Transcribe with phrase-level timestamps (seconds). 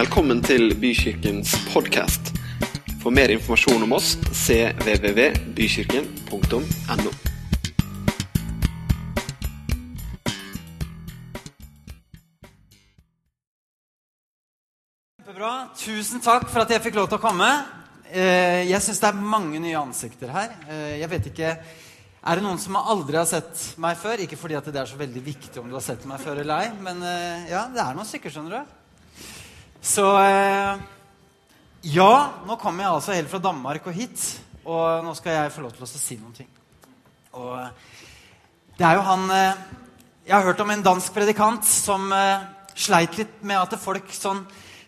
[0.00, 2.30] Velkommen til Bykirkens podkast.
[3.02, 7.10] For mer informasjon om oss cvvvbykirken.no.
[15.20, 15.68] Kjempebra.
[15.76, 17.50] Tusen takk for at jeg fikk lov til å komme.
[18.08, 20.48] Eh, Jeg syns det er mange nye ansikter her.
[20.64, 21.58] Eh, Jeg vet ikke
[22.24, 24.16] Er det noen som aldri har sett meg før?
[24.24, 26.70] Ikke fordi det er så veldig viktig om du har sett meg før eller ei,
[26.80, 28.79] men eh, ja, det er noen stykker, skjønner du.
[29.80, 30.80] Så eh,
[31.88, 34.20] Ja, nå kommer jeg altså helt fra Danmark og hit,
[34.68, 36.50] og nå skal jeg få lov til å si noen ting.
[37.40, 37.70] Og eh,
[38.76, 39.62] det er jo han eh,
[40.26, 42.12] Jeg har hørt om en dansk predikant som
[42.76, 44.44] sleit litt med at folk sånn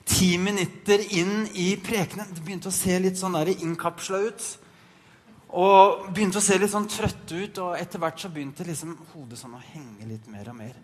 [0.07, 4.47] ti minutter inn i prekenen begynte å se litt sånn innkapsla ut.
[5.57, 9.41] Og begynte å se litt sånn trøtte ut, og etter hvert så begynte liksom hodet
[9.41, 10.79] sånn å henge litt mer og mer.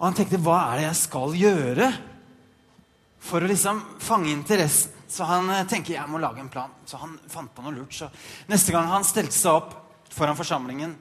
[0.00, 1.94] Og han tenkte hva er det jeg skal gjøre
[3.26, 4.92] for å liksom fange interessen?
[5.08, 6.72] Så han eh, tenker jeg må lage en plan.
[6.84, 7.94] Så han fant på noe lurt.
[7.94, 8.08] Så
[8.50, 9.74] neste gang han stelte seg opp
[10.10, 10.96] foran forsamlingen,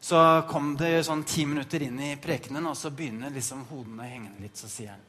[0.00, 4.42] så kom det sånn ti minutter inn i prekenen, og så begynner liksom hodene hengende
[4.44, 4.58] litt.
[4.58, 5.04] Så sier han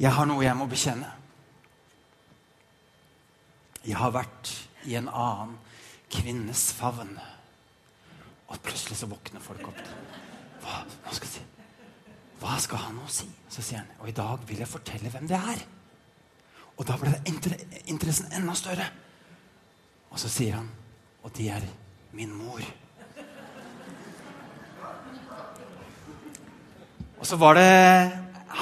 [0.00, 1.10] Jeg har noe jeg må bekjenne.
[3.82, 4.52] Jeg har vært
[4.86, 5.56] i en annen
[6.12, 7.14] kvinnes favn.
[8.50, 9.82] Og plutselig så våkner folk opp.
[10.62, 11.46] Hva, hva, skal, jeg si?
[12.42, 13.28] Hva skal han nå si?
[13.52, 15.60] Så sier han, og i dag vil jeg fortelle hvem det er.
[16.74, 17.54] Og da ble det inter
[17.86, 18.88] interessen enda større.
[20.10, 20.66] Og så sier han,
[21.22, 21.66] og det er
[22.16, 22.64] min mor.
[27.22, 27.70] Og så var det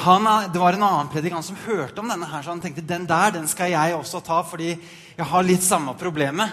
[0.04, 3.08] han, det var en annen predikant som hørte om denne, her, så han tenkte den
[3.08, 4.74] der den skal jeg også ta, fordi
[5.16, 6.52] jeg har litt samme problemet.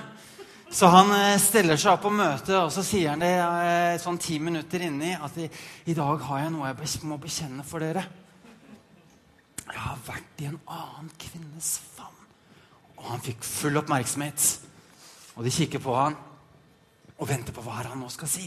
[0.70, 4.20] Så han eh, steller seg opp på møtet, og så sier han det eh, sånn
[4.20, 5.48] ti minutter inni at i,
[5.88, 8.04] i dag har jeg noe jeg må bekjenne for dere.
[9.68, 12.28] Jeg har vært i en annen kvinnes favn.
[12.98, 14.48] Og han fikk full oppmerksomhet.
[15.38, 16.18] Og de kikker på han
[17.18, 18.46] og venter på hva han nå skal si.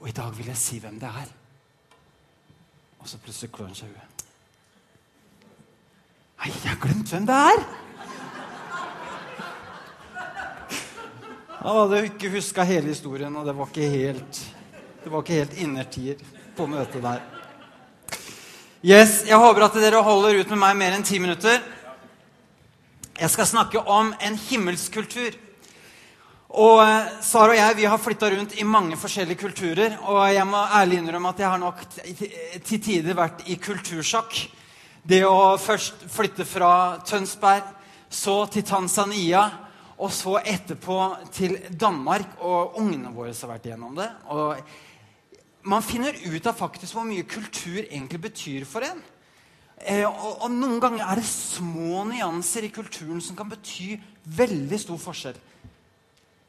[0.00, 1.30] Og i dag vil jeg si hvem det er.
[3.00, 4.26] Og så plutselig klør han seg i huet.
[6.42, 7.83] Nei, jeg har glemt hvem det er!
[11.60, 14.42] Han hadde ikke huska hele historien, og det var ikke helt
[15.04, 16.20] Det var ikke helt innertier
[16.56, 17.20] på møtet der.
[18.84, 21.60] Yes, Jeg håper at dere holder ut med meg mer enn ti minutter.
[23.20, 25.36] Jeg skal snakke om en himmelskultur.
[26.54, 29.96] Og eh, Sara og jeg vi har flytta rundt i mange forskjellige kulturer.
[30.08, 31.84] Og jeg må ærlig innrømme at jeg har nok
[32.64, 34.40] til tider vært i kultursjokk.
[35.04, 36.70] Det å først flytte fra
[37.04, 37.66] Tønsberg,
[38.08, 39.50] så til Tanzania,
[39.98, 40.98] og så etterpå
[41.34, 42.38] til Danmark.
[42.42, 44.10] Og ungene våre har vært igjennom det.
[44.34, 44.58] Og
[45.70, 49.00] man finner ut av faktisk hvor mye kultur egentlig betyr for en.
[49.84, 53.94] Eh, og, og noen ganger er det små nyanser i kulturen som kan bety
[54.24, 55.38] veldig stor forskjell.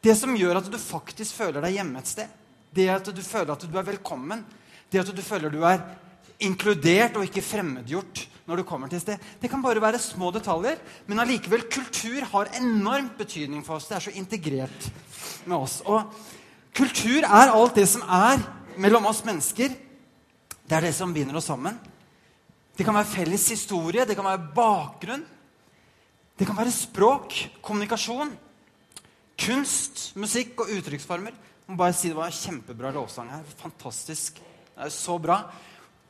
[0.05, 2.29] Det som gjør at du faktisk føler deg hjemme et sted,
[2.75, 4.43] det at du føler at du er velkommen,
[4.91, 5.81] det at du føler du er
[6.45, 10.77] inkludert og ikke fremmedgjort når du kommer til sted, det kan bare være små detaljer.
[11.09, 13.87] Men allikevel, kultur har enormt betydning for oss.
[13.89, 14.89] Det er så integrert
[15.49, 15.79] med oss.
[15.85, 16.13] Og
[16.77, 18.43] kultur er alt det som er
[18.77, 19.73] mellom oss mennesker.
[20.65, 21.77] Det er det som binder oss sammen.
[22.75, 25.25] Det kan være felles historie, det kan være bakgrunn.
[26.35, 27.33] Det kan være språk,
[27.63, 28.33] kommunikasjon.
[29.39, 31.31] Kunst, musikk og uttrykksformer.
[31.65, 33.43] Jeg må bare si Det var en kjempebra lovsang her.
[33.57, 34.37] Fantastisk.
[34.75, 35.39] Det er så bra.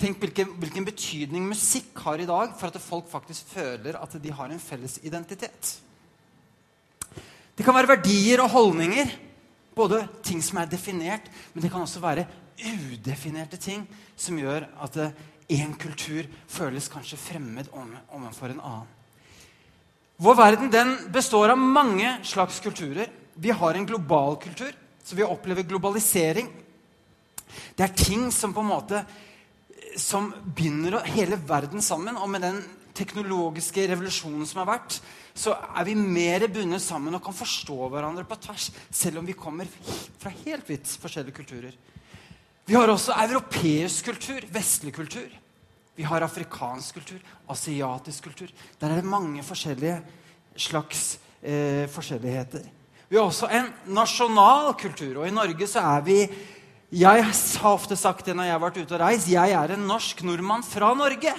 [0.01, 4.33] Tenk hvilken, hvilken betydning musikk har i dag for at folk faktisk føler at de
[4.35, 5.75] har en felles identitet.
[7.55, 9.13] Det kan være verdier og holdninger.
[9.75, 13.83] Både ting som er definert, men det kan også være udefinerte ting
[14.15, 14.99] som gjør at
[15.51, 18.91] én kultur føles kanskje fremmed overfor en annen.
[20.15, 23.09] Vår verden den består av mange slags kulturer.
[23.35, 24.71] Vi har en global kultur,
[25.03, 26.47] så vi opplever globalisering.
[27.75, 29.03] Det er ting som på en måte
[29.99, 32.17] som binder hele verden sammen.
[32.17, 32.61] Og med den
[32.95, 34.99] teknologiske revolusjonen som har vært,
[35.35, 39.35] så er vi mer bundet sammen og kan forstå hverandre på tvers, selv om vi
[39.37, 39.67] kommer
[40.21, 41.75] fra helt vidt forskjellige kulturer.
[42.65, 45.27] Vi har også europeisk kultur, vestlig kultur.
[45.95, 47.19] Vi har afrikansk kultur,
[47.51, 48.49] asiatisk kultur.
[48.79, 49.99] Der er det mange forskjellige
[50.55, 52.65] slags eh, forskjelligheter.
[53.09, 56.17] Vi har også en nasjonal kultur, og i Norge så er vi
[56.95, 59.27] Jeg har ofte sagt det når jeg har vært ute og reist.
[59.27, 61.33] Jeg er en norsk nordmann fra Norge.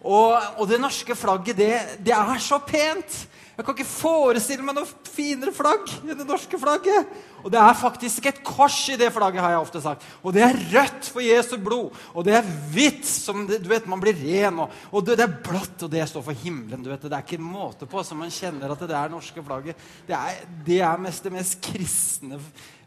[0.00, 1.74] Og, og det norske flagget, det,
[2.06, 3.26] det er så pent!
[3.58, 7.10] Jeg kan ikke forestille meg noe finere flagg enn det norske flagget.
[7.42, 10.06] Og det er faktisk et kors i det flagget, har jeg ofte sagt.
[10.24, 12.00] Og det er rødt for Jesu blod.
[12.14, 14.62] Og det er hvitt, som det, du vet, man blir ren.
[14.64, 16.80] Og, og det, det, er blått, og det står for himmelen.
[16.80, 17.04] du vet.
[17.04, 19.88] Det er ikke en måte på som man kjenner at det er norske flagget.
[20.08, 22.40] Det er, det er mest det mest kristne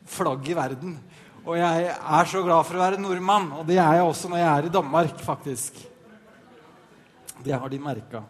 [0.10, 0.98] flagget i verden.
[1.44, 4.40] Og jeg er så glad for å være nordmann, og det er jeg også når
[4.40, 5.82] jeg er i Danmark, faktisk.
[7.44, 8.24] Det har de merka.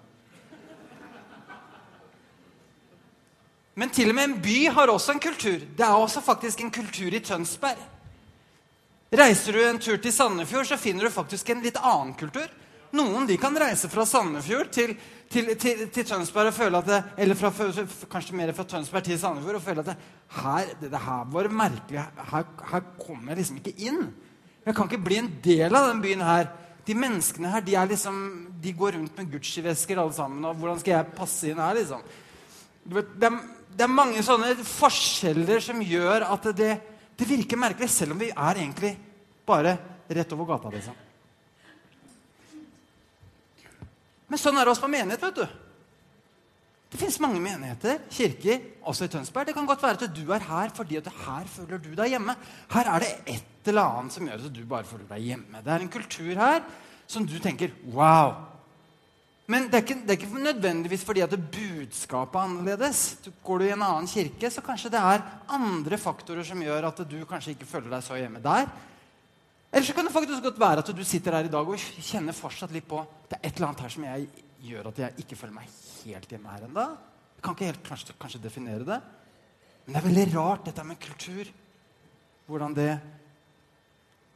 [3.78, 5.62] Men til og med en by har også en kultur.
[5.78, 7.90] Det er også faktisk en kultur i Tønsberg.
[9.14, 12.50] Reiser du en tur til Sandefjord, så finner du faktisk en litt annen kultur.
[12.94, 14.92] Noen de kan reise fra Sandefjord til,
[15.32, 17.50] til, til, til Tønsberg og føle at det, Eller fra,
[18.12, 19.96] kanskje mer fra Tønsberg til Sandefjord og føle at det,
[20.38, 22.04] her, det, det her var merkelig.
[22.34, 24.04] Her, her kommer jeg liksom ikke inn.
[24.64, 26.52] Jeg kan ikke bli en del av den byen her.
[26.86, 28.20] De menneskene her de, er liksom,
[28.62, 30.46] de går rundt med Gucci-vesker alle sammen.
[30.46, 31.80] og Hvordan skal jeg passe inn her?
[31.80, 32.04] liksom?
[32.84, 33.40] Det, er,
[33.74, 36.70] det, er, mange sånne forskjeller som gjør at det,
[37.16, 38.94] det, virker merkelig, selv om vi er egentlig
[39.48, 39.78] bare
[40.14, 40.74] rett over gata.
[40.76, 41.02] liksom.
[44.34, 45.22] Men sånn er det også på menighet.
[45.22, 45.60] vet du.
[46.94, 49.48] Det fins mange menigheter, kirker, også i Tønsberg.
[49.50, 52.34] Det kan godt være at du er her fordi at her føler du deg hjemme.
[52.74, 55.62] Her er det et eller annet som gjør at du bare føler deg hjemme.
[55.62, 56.66] Det er en kultur her
[57.10, 58.34] som du tenker Wow!
[59.50, 63.02] Men det er, ikke, det er ikke nødvendigvis fordi at budskapet er annerledes.
[63.44, 67.02] Går du i en annen kirke, så kanskje det er andre faktorer som gjør at
[67.06, 68.70] du kanskje ikke føler deg så hjemme der.
[69.74, 72.36] Eller så kan det faktisk godt være at du sitter her i dag og kjenner
[72.38, 73.00] fortsatt litt på
[73.30, 74.28] det er et eller annet her som jeg
[74.68, 75.72] gjør at jeg ikke føler meg
[76.04, 76.84] helt hjemme her ennå.
[77.34, 79.00] Jeg kan ikke helt kanskje, kanskje definere det.
[79.84, 81.50] Men det er veldig rart, dette med kultur.
[82.46, 82.92] Hvordan det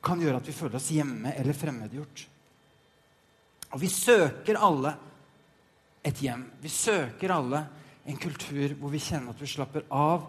[0.07, 2.23] kan gjøre at vi føler oss hjemme eller fremmedgjort.
[3.75, 4.95] Og vi søker alle
[6.07, 6.47] et hjem.
[6.63, 7.61] Vi søker alle
[8.07, 10.27] en kultur hvor vi kjenner at vi slapper av,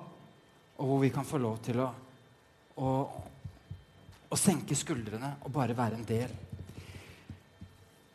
[0.78, 1.88] og hvor vi kan få lov til å,
[2.82, 2.88] å,
[4.28, 6.32] å senke skuldrene og bare være en del.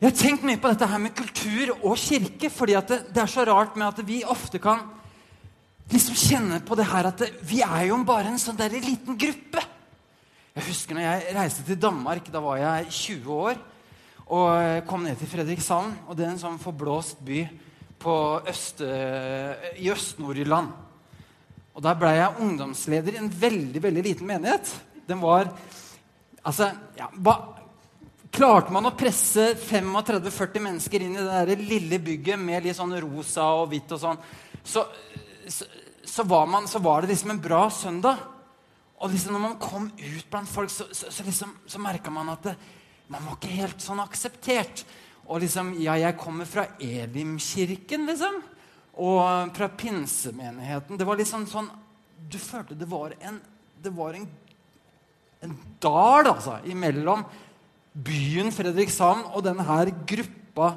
[0.00, 3.30] Jeg har tenkt mye på dette her med kultur og kirke, fordi det, det, er
[3.30, 4.82] så rart med at vi ofte kan
[5.90, 9.16] liksom kjenne på det her at det, vi er jo bare en sånn der liten
[9.20, 9.62] gruppe.
[10.54, 12.28] Jeg husker når jeg reiste til Danmark.
[12.30, 13.62] Da var jeg 20 år.
[14.24, 15.96] Og kom ned til Fredrikshavn.
[16.06, 17.40] Og det er en sånn forblåst by
[18.52, 20.68] øst, i Øst-Nord-Irland.
[21.74, 24.68] Og der ble jeg ungdomsleder i en veldig veldig liten menighet.
[25.08, 25.50] Den var
[26.44, 27.36] Altså ja, ba,
[28.34, 32.96] Klarte man å presse 35-40 mennesker inn i det der lille bygget med litt sånn
[33.04, 34.18] rosa og hvitt og sånn,
[34.58, 34.82] så,
[35.46, 35.68] så,
[36.02, 38.24] så, var man, så, var det liksom en bra søndag.
[38.98, 41.54] Og liksom når man kom ut blant folk, så, så liksom,
[41.84, 42.56] merka man at det,
[43.12, 44.82] man var ikke helt sånn akseptert.
[45.28, 48.42] Og liksom Ja, jeg kommer fra Elimkirken, liksom.
[48.98, 50.98] Og fra pinsemenigheten.
[50.98, 51.70] Det var liksom sånn
[52.30, 53.40] Du følte det var en
[53.82, 54.26] Det var en,
[55.44, 57.24] en dal, altså, imellom
[57.94, 60.74] byen Fredrikshavn og denne gruppa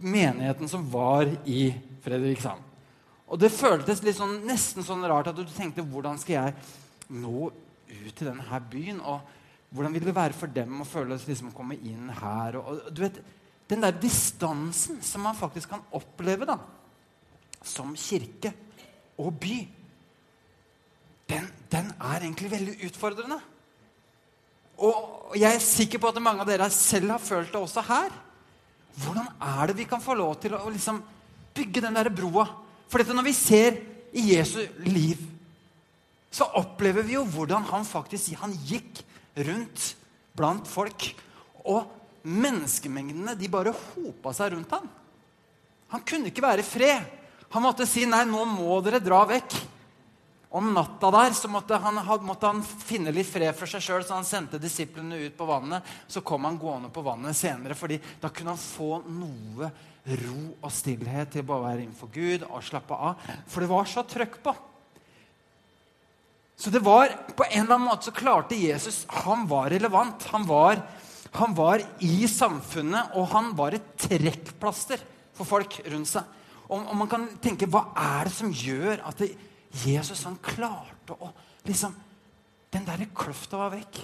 [0.00, 1.70] menigheten som var i
[2.04, 2.64] Fredrikshavn.
[3.28, 6.54] Og det føltes sånn, nesten sånn rart at du tenkte hvordan skal jeg
[7.12, 9.00] nå ut til denne byen?
[9.00, 9.20] og
[9.68, 12.56] hvordan vil det være for dem å føle seg liksom komme inn her?
[12.56, 13.20] Og, og, du vet,
[13.68, 16.54] Den der distansen som man faktisk kan oppleve da,
[17.60, 18.54] som kirke
[19.20, 19.58] og by,
[21.28, 23.36] den, den er egentlig veldig utfordrende.
[24.78, 28.12] Og jeg er sikker på at mange av dere selv har følt det også her.
[28.98, 31.00] Hvordan er det vi kan få lov til å liksom
[31.54, 32.46] bygge den der broa?
[32.88, 33.78] For dette når vi ser
[34.16, 35.20] i Jesu liv,
[36.30, 39.02] så opplever vi jo hvordan han faktisk han gikk
[39.48, 39.92] rundt
[40.36, 41.10] blant folk.
[41.68, 41.88] Og
[42.28, 44.86] menneskemengdene de bare hopa seg rundt ham.
[45.92, 47.04] Han kunne ikke være i fred.
[47.54, 49.56] Han måtte si nei, nå må dere dra vekk.
[50.48, 54.16] Om natta der så måtte han, måtte han finne litt fred for seg sjøl, så
[54.16, 55.84] han sendte disiplene ut på vannet.
[56.08, 59.68] Så kom han gående på vannet senere, fordi da kunne han få noe
[60.22, 63.28] ro og stillhet til å være innenfor Gud og slappe av.
[63.44, 64.54] For det var så trøkk på.
[66.58, 70.24] Så det var, på en eller annen måte så klarte Jesus Han var relevant.
[70.32, 70.80] Han var,
[71.36, 75.04] han var i samfunnet, og han var et trekkplaster
[75.36, 76.24] for folk rundt seg.
[76.68, 79.30] Og, og, man kan tenke hva er det som gjør at det,
[79.84, 81.32] Jesus han klarte å
[81.68, 81.94] liksom,
[82.68, 83.98] Den derre kløfta var vekk.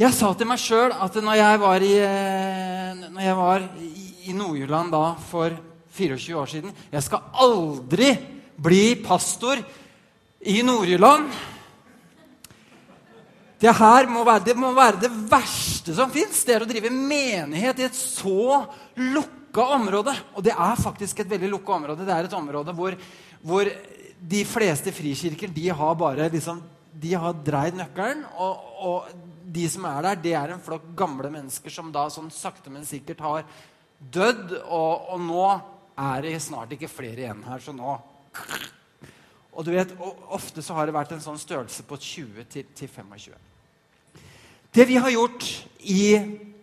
[0.00, 4.32] Jeg sa til meg sjøl at når jeg var i, eh, når jeg var i,
[4.32, 5.52] Nord-Jylland da for
[5.92, 6.72] 24 år siden.
[6.90, 8.08] Jeg skal aldri
[8.56, 9.60] bli pastor
[10.48, 11.28] i Nord-Jylland.
[13.60, 16.40] Det her må være det, må være det verste som fins.
[16.46, 18.64] Det er å drive menighet i et så
[19.52, 20.14] lukka område.
[20.34, 22.06] Og det er faktisk et veldig lukka område.
[22.06, 22.96] Det er et område hvor,
[23.42, 23.68] hvor
[24.18, 28.24] de fleste frikirker de har bare liksom, de har dreid nøkkelen.
[28.38, 29.12] Og, og,
[29.52, 32.86] de som er der, det er en flokk gamle mennesker som da sånn sakte, men
[32.88, 33.42] sikkert har
[34.00, 34.54] dødd.
[34.64, 35.44] Og, og nå
[36.00, 37.98] er det snart ikke flere igjen her, så nå
[39.52, 42.64] Og du vet, og Ofte så har det vært en sånn størrelse på 20 til,
[42.72, 43.36] til 25.
[44.72, 45.44] Det vi har gjort
[45.84, 46.06] i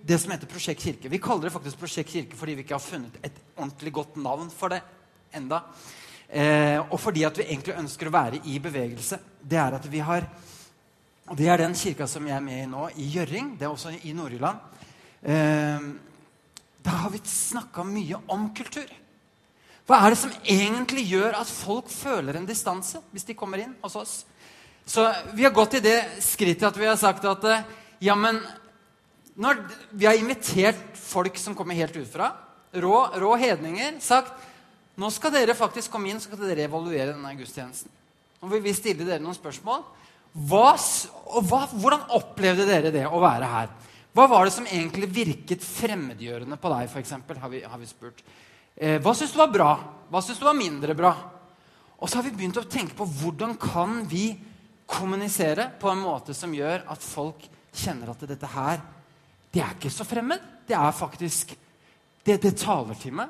[0.01, 2.84] det som heter Prosjekt kirke Vi kaller det faktisk Prosjekt kirke fordi vi ikke har
[2.84, 4.82] funnet et ordentlig godt navn for det
[5.36, 5.62] enda.
[6.29, 9.20] Eh, og fordi at vi egentlig ønsker å være i bevegelse.
[9.41, 10.27] Det er at vi har
[11.29, 13.51] og Det er den kirka som jeg er med i nå, i Gjøring.
[13.60, 14.58] Det er også i Nord-Jylland.
[15.22, 15.84] Eh,
[16.82, 18.89] da har vi snakka mye om kultur.
[19.86, 23.75] Hva er det som egentlig gjør at folk føler en distanse hvis de kommer inn
[23.84, 24.13] hos oss?
[24.89, 25.06] Så
[25.38, 27.70] vi har gått i det skrittet at vi har sagt at eh,
[28.10, 28.41] ja, men
[29.39, 29.62] når
[29.96, 32.34] vi har invitert folk som kommer helt utfra,
[32.75, 34.48] rå, rå hedninger, sagt
[35.00, 37.91] nå skal dere faktisk komme inn så skal dere evaluere denne gudstjenesten.
[38.39, 39.86] Nå vil vi stille dere noen spørsmål.
[40.50, 40.74] Hva,
[41.48, 43.72] hva, hvordan opplevde dere det å være her?
[44.15, 47.15] Hva var det som egentlig virket fremmedgjørende på deg, f.eks.?
[47.15, 48.19] Har, har vi spurt.
[48.75, 49.72] Eh, hva syns du var bra?
[50.12, 51.13] Hva syns du var mindre bra?
[52.00, 54.34] Og så har vi begynt å tenke på hvordan kan vi
[54.89, 58.81] kommunisere på en måte som gjør at folk kjenner at dette her
[59.53, 60.41] det er ikke så fremmed.
[60.68, 61.56] Det er faktisk
[62.20, 63.29] Det, det taler til meg.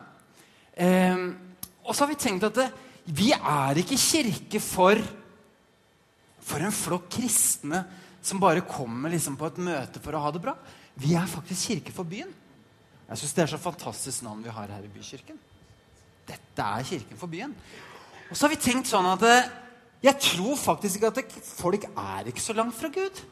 [0.74, 1.20] Eh,
[1.86, 2.66] og så har vi tenkt at det,
[3.06, 5.00] vi er ikke kirke for
[6.50, 7.84] for en flokk kristne
[8.22, 10.56] som bare kommer liksom på et møte for å ha det bra.
[11.00, 12.32] Vi er faktisk kirke for byen.
[13.10, 15.38] Jeg syns det er så fantastisk navn vi har her i Bykirken.
[16.30, 17.56] Dette er Kirken for byen.
[18.30, 19.48] Og så har vi tenkt sånn at eh,
[20.06, 23.24] jeg tror faktisk ikke at folk er ikke så langt fra Gud.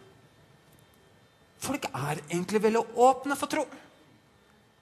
[1.59, 3.65] Folk er egentlig veldig åpne for tro.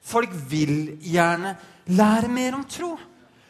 [0.06, 1.56] Folk vil gjerne
[1.96, 2.94] lære mer om tro.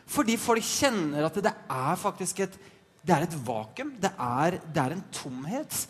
[0.07, 2.57] Fordi folk kjenner at det er faktisk et,
[3.03, 3.95] det er et vakuum.
[4.01, 5.81] Det er, det er, en tomhet.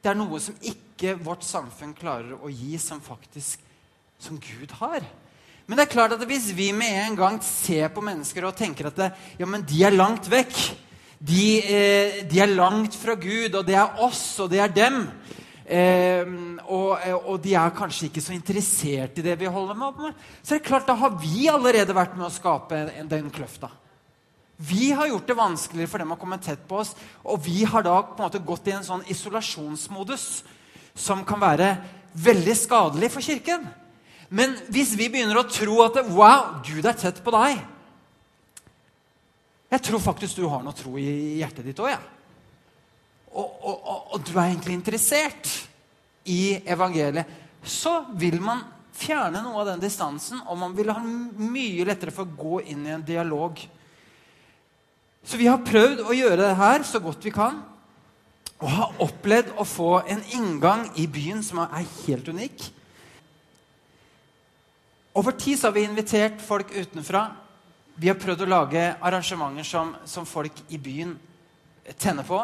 [0.00, 3.60] Det er noe som ikke vårt samfunn klarer å gi, som faktisk
[4.20, 5.04] som Gud har.
[5.68, 8.88] Men det er klart at hvis vi med en gang ser på mennesker og tenker
[8.88, 10.56] at det, ja, men de er langt vekk
[11.20, 15.02] de, eh, de, er langt fra Gud, og det er oss, og det er dem
[15.70, 20.16] og, og, de er kanskje ikke så interessert i det vi holder med.
[20.42, 23.70] Så det er klart, da har vi allerede vært med å skape den kløfta.
[24.60, 26.92] Vi har gjort det vanskeligere for dem å komme tett på oss.
[27.24, 30.26] Og vi har da på en måte gått i en sånn isolasjonsmodus
[30.98, 31.70] som kan være
[32.18, 33.64] veldig skadelig for Kirken.
[34.28, 37.58] Men hvis vi begynner å tro at det, wow, Gud er tett på deg
[39.72, 42.02] Jeg tror faktisk du har noe tro i hjertet ditt òg, jeg.
[42.02, 42.19] Ja
[43.30, 45.50] og, og, og, du er egentlig interessert
[46.26, 47.28] i evangeliet,
[47.62, 48.64] så vil man
[49.00, 52.86] fjerne noe av den distansen, og man vil ha mye lettere for å gå inn
[52.88, 53.60] i en dialog.
[55.24, 57.60] Så vi har prøvd å gjøre det her så godt vi kan.
[58.60, 62.66] Og har opplevd å få en inngang i byen som er helt unik.
[65.16, 67.24] Over tid så har vi invitert folk utenfra.
[68.00, 71.16] Vi har prøvd å lage arrangementer som, som folk i byen
[72.00, 72.40] tenner på.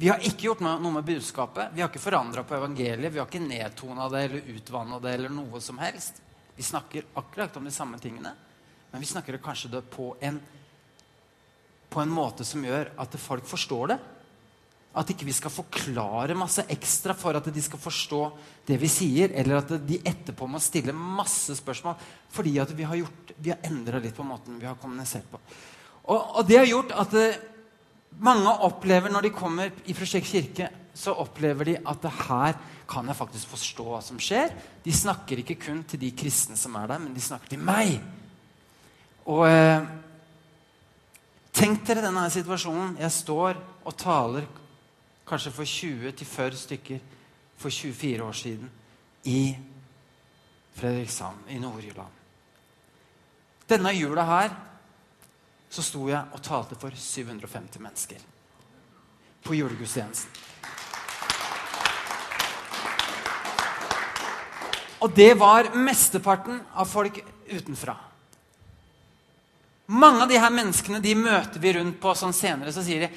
[0.00, 1.72] Vi har ikke gjort noe med budskapet.
[1.74, 3.10] Vi har ikke forandra på evangeliet.
[3.10, 6.20] Vi har ikke nedtona det eller utvanna det eller noe som helst.
[6.54, 8.30] Vi snakker akkurat om de samme tingene,
[8.92, 10.38] men vi snakker kanskje det på en,
[11.90, 13.98] på en måte som gjør at folk forstår det.
[15.02, 18.22] At ikke vi skal forklare masse ekstra for at de skal forstå
[18.70, 21.98] det vi sier, eller at de etterpå må stille masse spørsmål
[22.38, 25.42] fordi at vi har, gjort, har endra litt på måten vi har kommunisert på.
[26.06, 27.22] Og, og det har gjort at
[28.24, 32.58] mange opplever når de kommer i Prosjekt kirke, så opplever de at det her
[32.88, 34.50] kan jeg faktisk forstå hva som skjer.
[34.82, 37.98] De snakker ikke kun til de kristne som er der, men de snakker til meg.
[39.28, 39.86] Og eh,
[41.54, 42.96] tenk dere denne situasjonen.
[42.98, 44.48] Jeg står og taler
[45.28, 47.02] kanskje for 20-40 stykker
[47.58, 48.70] for 24 år siden
[49.28, 49.42] i
[50.78, 52.14] Fredrikshamn i Nord-Jylland.
[53.68, 54.54] Denne jula her
[55.68, 58.22] så sto jeg og talte for 750 mennesker
[59.44, 60.44] på julegudstjenesten.
[64.98, 67.94] Og det var mesteparten av folk utenfra.
[69.88, 72.74] Mange av de her menneskene de møter vi rundt på sånn senere.
[72.74, 73.12] Så sier de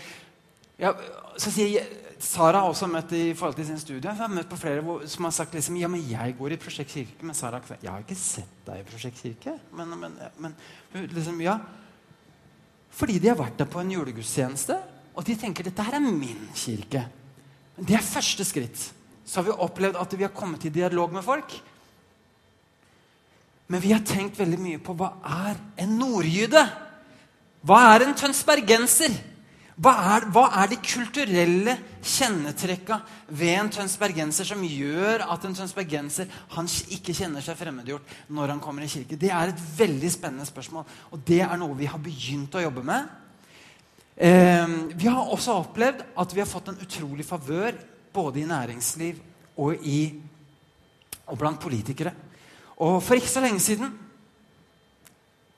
[0.81, 0.93] ja,
[1.41, 1.89] så sier
[2.21, 4.05] Sara har også møtt i forhold til sin studie.
[4.05, 6.93] Jeg har møtt på flere som har sagt liksom, ja, men jeg går i Prosjekt
[6.93, 7.25] Kirke.
[7.25, 9.55] Men Sara har sagt jeg har ikke sett deg i Prosjekt Kirke.
[9.73, 11.57] Men, men, men liksom, ja,
[12.91, 14.77] fordi de har vært der på en julegudstjeneste,
[15.15, 17.05] og de tenker dette her er min kirke.
[17.79, 18.83] Det er første skritt.
[19.25, 21.53] Så har vi opplevd at vi har kommet i dialog med folk.
[23.71, 25.13] Men vi har tenkt veldig mye på hva
[25.47, 26.63] er en nordjyde?
[27.63, 29.13] Hva er en tønsbergenser?
[29.81, 31.73] Hva er, hva er de kulturelle
[32.05, 32.99] kjennetrekka
[33.33, 38.61] ved en tønsbergenser som gjør at en tønsbergenser han ikke kjenner seg fremmedgjort når han
[38.61, 39.17] kommer i kirke?
[39.17, 42.85] Det er et veldig spennende spørsmål, og det er noe vi har begynt å jobbe
[42.85, 43.09] med.
[44.21, 47.81] Eh, vi har også opplevd at vi har fått en utrolig favør
[48.13, 49.17] både i næringsliv
[49.55, 50.11] og, i,
[51.25, 52.13] og blant politikere.
[52.85, 53.97] Og for ikke så lenge siden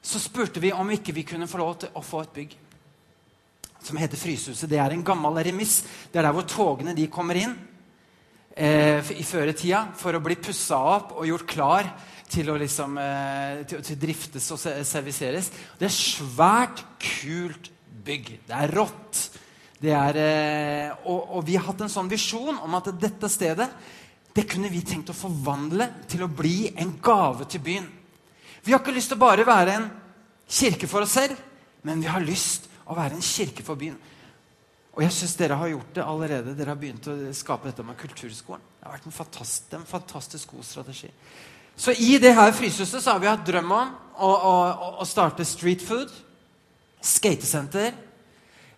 [0.04, 2.60] så spurte vi om ikke vi kunne få lov til å få et bygg
[3.86, 4.70] som heter Frysehuset.
[4.70, 5.82] Det er en gammel remiss.
[6.12, 7.54] Det er der hvor togene de kommer inn
[8.56, 11.92] eh, i føretida for å bli pussa opp og gjort klar
[12.34, 15.52] til å liksom, eh, til, til driftes og serviseres.
[15.80, 17.70] Det er svært kult
[18.04, 18.38] bygg.
[18.48, 19.26] Det er rått.
[19.84, 23.70] Det er, eh, og, og vi har hatt en sånn visjon om at dette stedet
[24.34, 27.86] det kunne vi tenkt å forvandle til å bli en gave til byen.
[28.64, 29.90] Vi har ikke lyst til å bare være en
[30.50, 31.38] kirke for oss selv,
[31.86, 33.98] men vi har lyst å være en kirke for byen.
[34.94, 36.54] Og jeg syns dere har gjort det allerede.
[36.58, 38.62] Dere har begynt å skape dette med kulturskolen.
[38.78, 41.10] Det har vært en fantastisk, en fantastisk god strategi.
[41.76, 44.56] Så i det her frysehuset så har vi hatt drøm om å, å,
[45.02, 46.12] å starte street food,
[47.02, 47.96] skatesenter,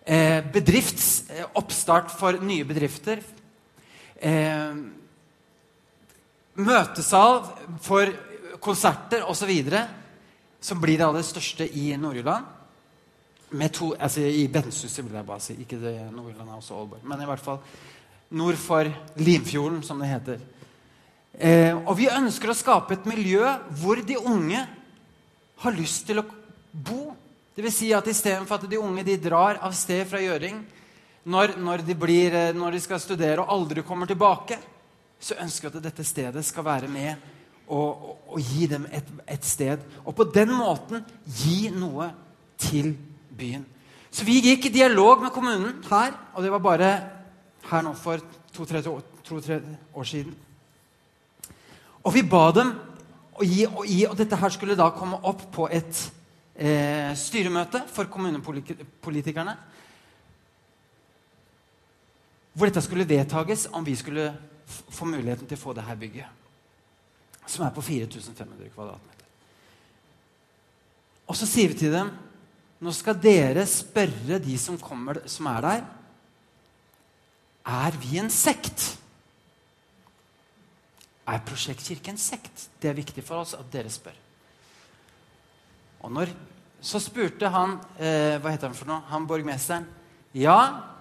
[0.08, 3.20] eh, bedriftsoppstart eh, for nye bedrifter.
[4.16, 4.80] Eh,
[6.56, 7.42] møtesal
[7.84, 8.16] for
[8.64, 9.52] konserter osv.
[10.64, 12.55] Som blir det aller største i Nord-Jylland.
[13.52, 15.54] Altså I Benshuset, vil jeg bare si.
[15.60, 17.04] Ikke det Nord-Jylland er også Aalborg.
[17.04, 17.58] Men i hvert fall
[18.30, 20.40] nord for Limfjorden, som det heter.
[21.38, 23.44] Eh, og vi ønsker å skape et miljø
[23.76, 24.62] hvor de unge
[25.62, 26.26] har lyst til å
[26.72, 27.14] bo.
[27.56, 30.58] Vil si at Istedenfor at de unge de drar av sted fra Gjøring
[31.26, 34.58] når, når, de blir, eh, når de skal studere og aldri kommer tilbake,
[35.20, 37.14] så ønsker vi at dette stedet skal være med
[37.66, 39.82] og, og, og gi dem et, et, sted.
[40.04, 42.10] Og på den måten gi noe
[42.60, 42.94] til
[43.36, 43.66] byen.
[44.10, 46.90] Så vi gikk i dialog med kommunen her, og det var bare
[47.66, 48.22] her nå for
[48.54, 49.40] to-tre år, to,
[49.94, 50.34] år siden.
[52.06, 52.72] Og vi ba dem
[53.36, 56.02] å gi, og gi, og dette her skulle da komme opp på et
[56.54, 59.56] eh, styremøte for kommunepolitikerne.
[62.56, 64.30] Hvor dette skulle vedtages om vi skulle
[64.66, 66.44] få muligheten til å få det her bygget.
[67.46, 69.26] Som er på 4500 kvadratmeter.
[71.26, 72.14] Og så sier vi til dem
[72.86, 75.86] nå skal dere spørre de som, kommer, som er der,
[77.66, 78.92] er vi en sekt.
[81.26, 82.68] Er Prosjektkirke en sekt?
[82.78, 84.14] Det er viktig for oss at dere spør.
[86.06, 86.30] Og når,
[86.80, 89.02] Så spurte han eh, hva heter han for noe?
[89.10, 89.88] Han borgmesteren.
[90.36, 90.58] Ja,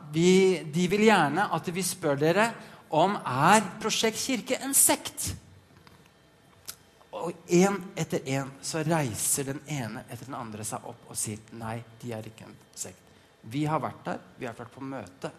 [0.09, 2.47] vi, de vil gjerne at vi spør dere
[2.89, 5.35] om er Prosjekt Kirke en sekt.
[7.25, 11.41] Og én etter én så reiser den ene etter den andre seg opp og sier
[11.57, 13.01] nei, de er ikke en sekt.
[13.49, 15.31] Vi har vært der, vi har vært på møte.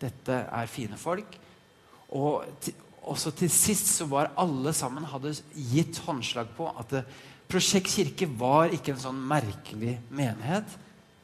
[0.00, 1.36] Dette er fine folk.
[2.16, 2.76] Og til,
[3.08, 5.32] også til sist så var alle sammen hadde
[5.72, 7.04] gitt håndslag på at det,
[7.50, 10.76] Prosjekt Kirke var ikke en sånn merkelig menighet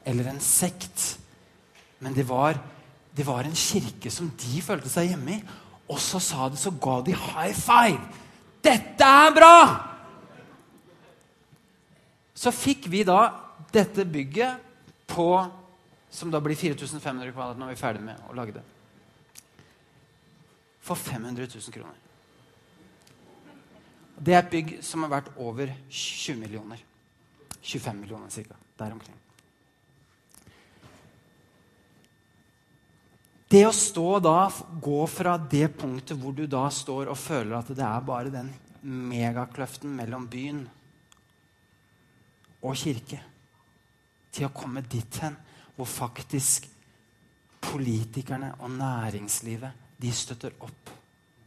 [0.07, 1.21] eller en sekt.
[2.03, 2.59] Men det var,
[3.15, 5.43] det var en kirke som de følte seg hjemme i.
[5.87, 8.01] Og så sa de, så ga de high five.
[8.65, 9.55] Dette er bra!
[12.37, 13.21] Så fikk vi da
[13.73, 14.65] dette bygget
[15.09, 15.31] på
[16.11, 18.63] Som da blir 4500 kvadrat når vi er ferdig med å lage det.
[20.81, 21.99] For 500 000 kroner.
[24.17, 26.81] Det er et bygg som har vært over 20 millioner.
[27.61, 28.57] 25 millioner ca.
[28.79, 29.19] Der omkring.
[33.51, 34.39] Det å stå da,
[34.83, 38.49] gå fra det punktet hvor du da står og føler at det er bare den
[38.87, 40.65] megakløften mellom byen
[42.67, 43.21] og kirke,
[44.33, 45.37] til å komme dit hen
[45.77, 46.67] hvor faktisk
[47.67, 50.93] politikerne og næringslivet de støtter opp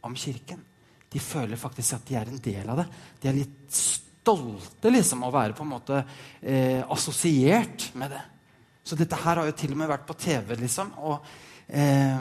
[0.06, 0.62] om kirken.
[1.10, 2.88] De føler faktisk at de er en del av det.
[3.22, 6.02] De er litt stolte liksom å være på en måte
[6.40, 8.24] eh, assosiert med det.
[8.86, 10.54] Så dette her har jo til og med vært på TV.
[10.58, 11.24] liksom, og
[11.72, 12.20] Eh,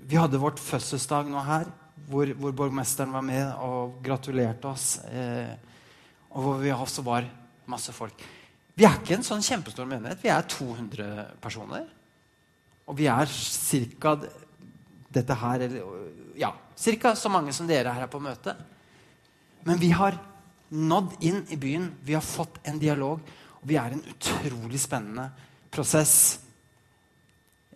[0.00, 1.66] vi hadde vårt fødselsdag nå her,
[2.08, 4.86] hvor, hvor, borgmesteren var med og gratulerte oss.
[5.04, 5.52] Eh,
[6.32, 7.28] og hvor vi også var
[7.70, 8.22] masse folk.
[8.78, 10.20] Vi er ikke en sånn kjempestor menighet.
[10.22, 11.06] Vi er 200
[11.42, 11.88] personer.
[12.88, 13.26] Og vi er
[13.98, 14.14] ca.
[15.10, 15.64] dette her
[16.38, 17.14] Ja, ca.
[17.14, 18.54] så mange som dere her er på møte.
[19.64, 20.18] Men vi har
[20.70, 21.90] nådd inn i byen.
[22.04, 23.20] Vi har fått en dialog.
[23.60, 25.30] Og vi er en utrolig spennende
[25.70, 26.38] prosess.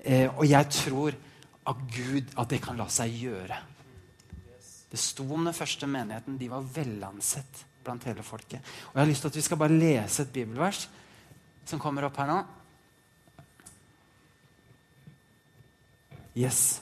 [0.04, 1.18] Eh, og jeg tror
[1.66, 3.58] av Gud at det kan la seg gjøre.
[4.92, 6.38] Det sto om den første menigheten.
[6.38, 8.60] De var velansett blant hele folket.
[8.92, 10.88] Og Jeg har lyst til at vi skal bare lese et bibelvers
[11.66, 12.38] som kommer opp her nå.
[16.36, 16.80] Yes.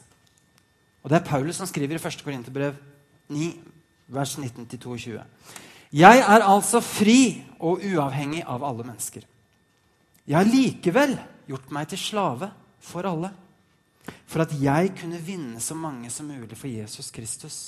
[1.03, 2.23] Og Det er Paulus som skriver i 1.
[2.25, 2.77] Korinterbrev
[3.29, 3.51] 9,
[4.09, 5.19] vers 19-22.
[5.93, 9.25] Jeg er altså fri og uavhengig av alle mennesker.
[10.27, 11.17] Jeg har likevel
[11.49, 13.33] gjort meg til slave for alle,
[14.31, 17.59] for at jeg kunne vinne så mange som mulig for Jesus Kristus.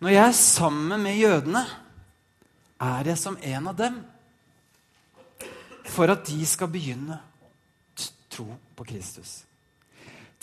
[0.00, 1.64] Når jeg er sammen med jødene,
[2.80, 3.98] er jeg som en av dem,
[5.94, 9.42] for at de skal begynne å tro på Kristus.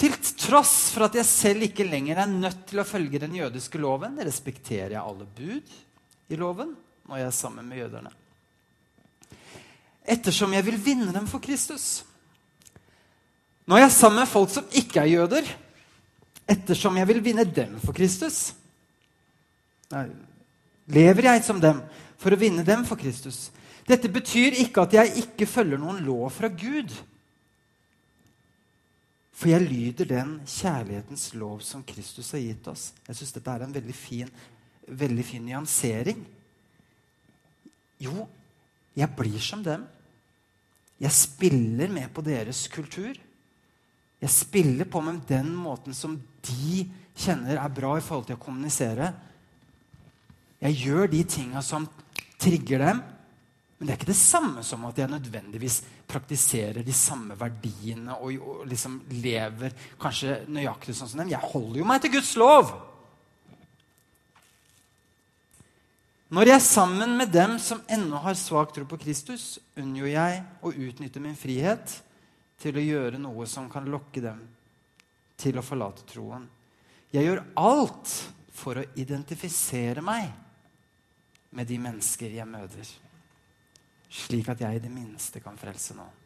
[0.01, 3.81] Til tross for at jeg selv ikke lenger er nødt til å følge den jødiske
[3.81, 5.75] loven, respekterer jeg alle bud
[6.31, 6.71] i loven
[7.05, 8.13] når jeg er sammen med jøderne.
[10.01, 12.01] Ettersom jeg vil vinne dem for Kristus.
[13.69, 15.51] Når jeg er sammen med folk som ikke er jøder,
[16.49, 18.55] ettersom jeg vil vinne dem for Kristus.
[20.91, 21.83] Lever jeg som dem
[22.21, 23.49] for å vinne dem for Kristus.
[23.87, 26.93] Dette betyr ikke at jeg ikke følger noen lov fra Gud.
[29.33, 32.91] For jeg lyder den kjærlighetens lov som Kristus har gitt oss.
[33.07, 34.29] Jeg syns dette er en veldig fin,
[34.85, 36.21] veldig fin nyansering.
[38.01, 38.27] Jo,
[38.97, 39.87] jeg blir som dem.
[41.01, 43.17] Jeg spiller med på deres kultur.
[44.21, 46.83] Jeg spiller på med den måten som de
[47.17, 49.09] kjenner er bra i forhold til å kommunisere.
[50.61, 51.89] Jeg gjør de tinga som
[52.41, 53.01] trigger dem.
[53.77, 58.35] Men det er ikke det samme som at jeg nødvendigvis praktiserer de samme verdiene og,
[58.37, 61.31] og liksom lever kanskje nøyaktig sånn som dem.
[61.33, 62.73] Jeg holder jo meg til Guds lov!
[66.31, 70.37] Når jeg er sammen med dem som ennå har svak tro på Kristus, unngår jeg
[70.63, 71.97] å utnytte min frihet
[72.61, 74.39] til å gjøre noe som kan lokke dem
[75.41, 76.45] til å forlate troen.
[77.11, 78.13] Jeg gjør alt
[78.55, 80.29] for å identifisere meg
[81.51, 82.91] med de mennesker jeg møter
[84.11, 86.17] slik at jeg i det minste kan frelse noen.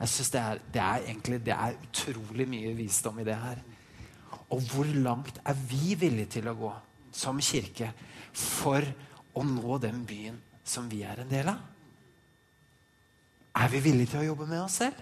[0.00, 3.60] Jeg synes det er, det er egentlig det er utrolig mye visdom i det her.
[4.50, 6.72] Og hvor langt er vi villige til å gå
[7.14, 7.92] som kirke
[8.32, 8.82] for
[9.38, 11.60] å nå den byen som vi er en del av?
[13.62, 14.98] Er vi villige til å jobbe med oss selv?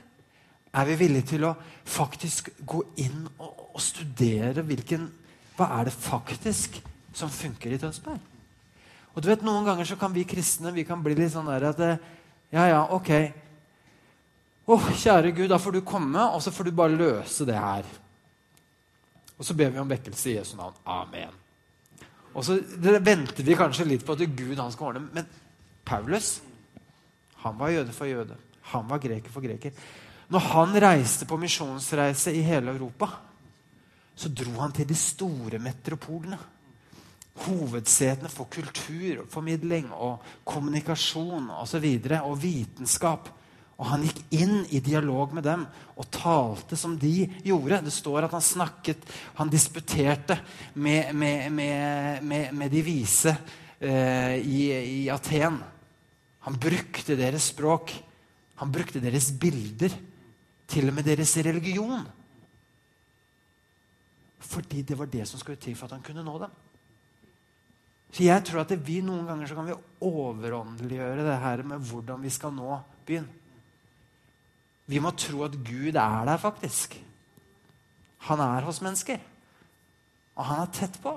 [0.74, 1.54] Er vi villige til å
[1.88, 5.08] faktisk gå inn og, og studere hvilken,
[5.56, 6.76] hva er det faktisk
[7.16, 8.20] som funker i Tønsberg?
[9.14, 11.70] Og du vet, Noen ganger så kan vi kristne vi kan bli litt sånn der
[11.72, 11.80] at
[12.50, 13.10] Ja, ja, ok.
[14.70, 17.58] Å, oh, kjære Gud, da får du komme, og så får du bare løse det
[17.58, 17.86] her.
[19.38, 20.76] Og så ber vi om vekkelse i Jesu navn.
[20.86, 21.34] Amen.
[22.34, 22.58] Og så
[23.02, 25.26] venter vi kanskje litt på at Gud han skal ordne Men
[25.86, 26.36] Paulus
[27.40, 28.36] han var jøde for jøde.
[28.74, 29.72] Han var greker for greker.
[30.30, 33.08] Når han reiste på misjonsreise i hele Europa,
[34.14, 36.36] så dro han til de store metropolene
[37.46, 41.50] hovedsetene for kulturformidling og kommunikasjon.
[41.56, 43.30] Og, så videre, og vitenskap.
[43.80, 45.64] Og han gikk inn i dialog med dem
[45.96, 47.80] og talte som de gjorde.
[47.86, 49.06] Det står at han snakket,
[49.38, 50.36] han disputerte
[50.74, 55.56] med, med, med, med de vise eh, i, i, Aten.
[56.44, 57.94] Han brukte deres språk.
[58.60, 59.96] Han brukte deres bilder.
[60.70, 62.04] Til og med deres religion.
[64.50, 66.52] Fordi det var det som skulle til for at han kunne nå dem.
[68.10, 72.24] Så jeg tror at vi noen ganger så kan vi overåndeliggjøre det her med hvordan
[72.24, 73.28] vi skal nå byen.
[74.90, 76.96] Vi må tro at Gud er der, faktisk.
[78.26, 79.20] Han er hos mennesker.
[80.34, 81.14] Og han er tett på.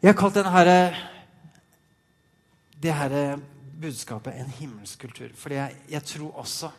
[0.00, 0.96] Jeg har kalt denne her,
[2.80, 3.40] det her
[3.80, 5.28] budskapet en himmelsk kultur.
[5.36, 6.70] Fordi jeg, jeg tror også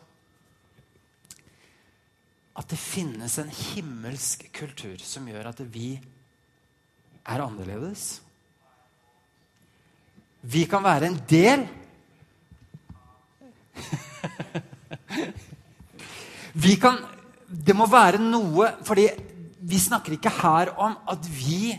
[2.52, 5.94] at det finnes en himmelsk kultur som gjør at vi
[7.22, 8.20] er annerledes.
[10.42, 11.64] Vi kan være en del
[16.52, 16.98] Vi kan
[17.48, 19.06] Det må være noe fordi
[19.62, 21.70] vi snakker ikke her om at vi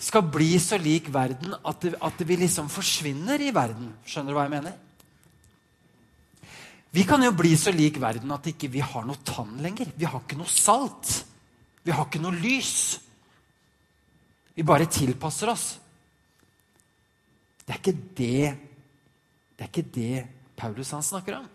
[0.00, 3.92] skal bli så lik verden at, det, at vi liksom forsvinner i verden.
[4.02, 4.78] Skjønner du hva jeg mener?
[6.90, 9.92] Vi kan jo bli så lik verden at ikke vi ikke har noe tann lenger.
[9.94, 11.12] Vi har ikke noe salt.
[11.86, 12.98] Vi har ikke noe lys.
[14.56, 15.68] Vi bare tilpasser oss.
[17.62, 18.66] Det er ikke det
[19.54, 20.26] Det er ikke det
[20.56, 21.48] Paulus han snakker om.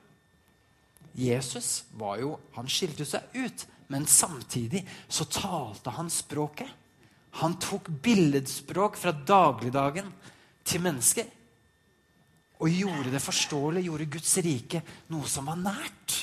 [1.18, 6.70] Jesus var jo, han skilte seg ut, men samtidig så talte han språket.
[7.42, 10.12] Han tok billedspråk fra dagligdagen
[10.64, 11.26] til mennesker.
[12.60, 16.16] Og gjorde det forståelig, gjorde Guds rike noe som var nært.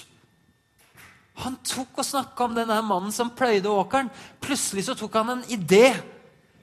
[1.42, 4.10] Han tok og snakka om denne mannen som pløyde åkeren.
[4.42, 5.94] Plutselig så tok han en idé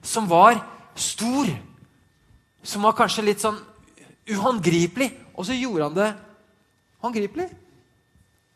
[0.02, 0.60] som var
[0.94, 1.50] stor.
[2.62, 3.58] Som var kanskje litt sånn
[4.30, 5.10] uhåndgripelig.
[5.34, 6.10] Og så gjorde han det
[7.02, 7.48] håndgripelig.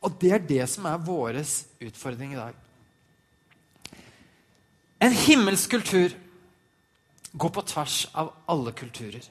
[0.05, 2.61] Og det er det som er vår utfordring i dag.
[5.05, 6.14] En himmelsk kultur
[7.35, 9.24] går på tvers av alle kulturer.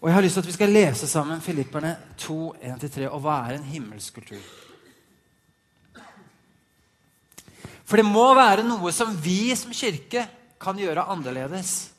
[0.00, 3.08] Og Jeg har lyst til at vi skal lese sammen Filipperne 2, 1-3.
[3.10, 4.42] Og hva er en himmelsk kultur?
[7.88, 10.26] For det må være noe som vi som kirke
[10.60, 11.90] kan gjøre annerledes.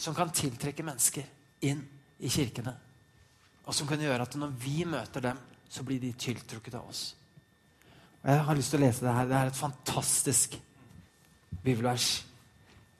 [0.00, 1.28] Som kan tiltrekke mennesker
[1.68, 1.84] inn
[2.18, 2.74] i kirkene.
[3.68, 5.38] Og som kan gjøre at når vi møter dem,
[5.70, 7.14] så blir de tiltrukket av oss.
[8.24, 9.28] Og Jeg har lyst til å lese det her.
[9.30, 10.58] Det er et fantastisk
[11.62, 12.08] bibelvers.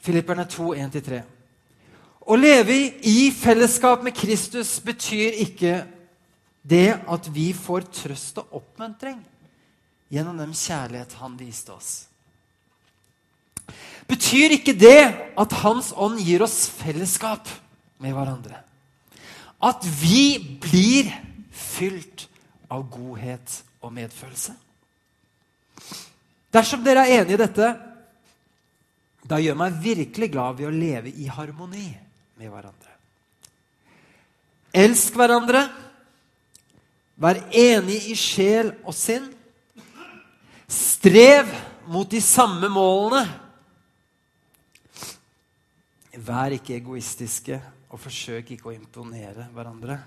[0.01, 1.23] Filipperne 2, 1-3.
[2.21, 5.81] Å leve i fellesskap med Kristus betyr ikke
[6.63, 9.19] det at vi får trøst og oppmuntring
[10.13, 11.91] gjennom den kjærlighet han viste oss.
[14.11, 17.49] Betyr ikke det at Hans ånd gir oss fellesskap
[18.03, 18.59] med hverandre?
[19.63, 21.13] At vi blir
[21.53, 22.27] fylt
[22.73, 24.57] av godhet og medfølelse?
[26.51, 27.69] Dersom dere er enig i dette,
[29.31, 31.93] da gjør meg virkelig glad ved å leve i harmoni
[32.41, 32.95] med hverandre.
[34.73, 35.65] Elsk hverandre.
[37.21, 39.27] Vær enig i sjel og sinn.
[40.71, 41.51] Strev
[41.91, 43.27] mot de samme målene.
[46.21, 47.59] Vær ikke egoistiske,
[47.91, 49.99] og forsøk ikke å imponere hverandre.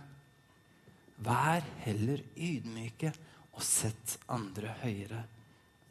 [1.23, 3.11] Vær heller ydmyke
[3.53, 5.21] og sett andre høyere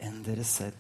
[0.03, 0.77] enn dere selv.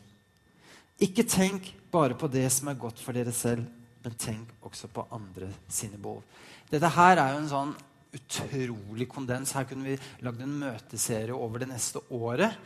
[1.02, 5.06] Ikke tenk bare på det som er godt for dere selv men tenk også på
[5.14, 6.22] andre sine behov.
[6.70, 7.72] Dette her er jo en sånn
[8.16, 9.54] utrolig kondens.
[9.56, 12.58] Her kunne vi lagd en møteserie over det neste året.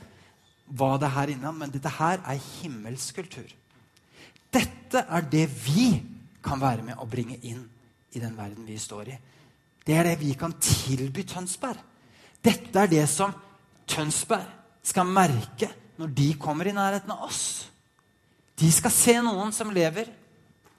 [0.67, 3.49] Hva det her innan, Men dette her er himmelsk kultur.
[4.51, 6.03] Dette er det vi
[6.43, 7.65] kan være med å bringe inn
[8.15, 9.19] i den verden vi står i.
[9.87, 11.79] Det er det vi kan tilby Tønsberg.
[12.43, 13.35] Dette er det som
[13.87, 14.47] Tønsberg
[14.87, 15.69] skal merke
[15.99, 17.67] når de kommer i nærheten av oss.
[18.57, 20.09] De skal se noen som lever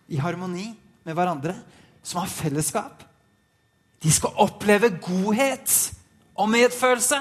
[0.08, 0.70] i harmoni
[1.04, 1.56] med hverandre,
[2.04, 3.04] som har fellesskap.
[4.04, 5.74] De skal oppleve godhet
[6.38, 7.20] og medfølelse.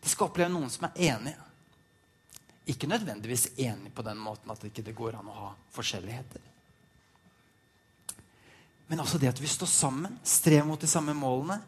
[0.00, 1.48] De skal oppleve noen som er enige.
[2.70, 6.46] Ikke nødvendigvis enige på den måten at det ikke går an å ha forskjelligheter.
[8.90, 11.60] Men også det at vi står sammen, strever mot de samme målene.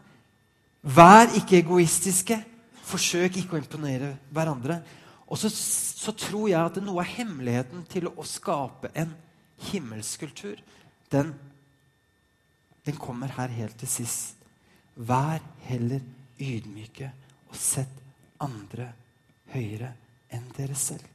[0.83, 2.41] Vær ikke egoistiske.
[2.83, 4.81] Forsøk ikke å imponere hverandre.
[5.33, 9.14] Og så, så, tror jeg at noe av hemmeligheten til å skape en
[9.71, 10.59] himmelskultur,
[11.12, 11.33] den,
[12.85, 14.37] den kommer her helt til sist.
[14.92, 16.05] Vær heller
[16.37, 17.09] ydmyke
[17.49, 18.03] og sett
[18.45, 18.90] andre
[19.55, 19.95] høyere
[20.37, 21.09] enn dere selv.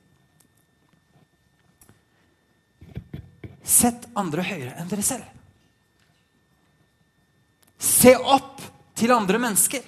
[3.62, 5.30] Sett andre høyere enn dere selv.
[7.78, 8.66] Se opp
[8.98, 9.86] til andre mennesker.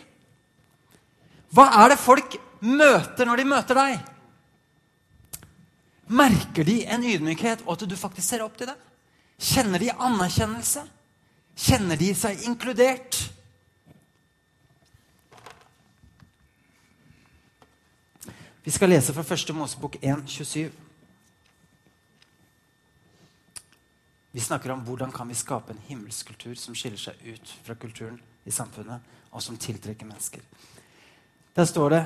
[1.50, 4.10] Hva er det folk møter når de møter deg?
[6.10, 8.86] Merker de en ydmykhet, og at du faktisk ser opp til dem?
[9.39, 10.82] Kjenner de anerkjennelse?
[11.60, 13.19] Kjenner de seg inkludert?
[18.65, 19.54] Vi skal lese fra 1.
[19.56, 20.72] Mosebok 1, 27.
[24.32, 28.19] Vi snakker om hvordan kan vi skape en himmelskultur som skiller seg ut fra kulturen
[28.45, 30.41] i samfunnet, og som tiltrekker mennesker.
[31.56, 32.04] Der står det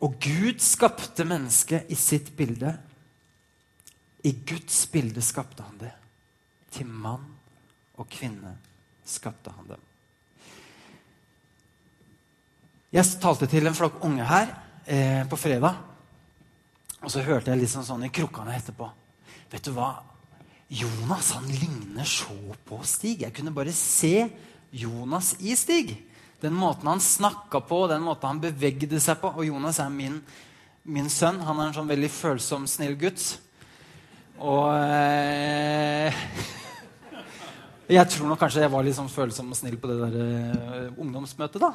[0.00, 2.72] og Gud skapte mennesket i sitt bilde.
[4.24, 5.92] I Guds bilde skapte han det.
[6.72, 7.26] Til mann
[8.00, 8.54] og kvinne
[9.04, 9.86] skapte han dem.
[12.90, 14.48] Jeg talte til en flokk unge her
[14.86, 15.76] eh, på fredag.
[17.00, 18.88] Og så hørte jeg litt sånn, sånn i krukkene etterpå.
[19.52, 19.92] Vet du hva?
[20.70, 22.34] Jonas han ligner så
[22.66, 23.24] på Stig.
[23.24, 24.30] Jeg kunne bare se
[24.70, 25.96] Jonas i Stig.
[26.40, 29.32] Den måten han snakka på, den måten han bevegde seg på.
[29.36, 30.20] Og Jonas er min,
[30.88, 31.42] min sønn.
[31.44, 33.26] Han er en sånn veldig følsom, snill gutt.
[34.40, 36.16] Og eh,
[37.90, 41.00] Jeg tror nok kanskje jeg var litt sånn følsom og snill på det der eh,
[41.02, 41.58] ungdomsmøtet.
[41.58, 41.72] da.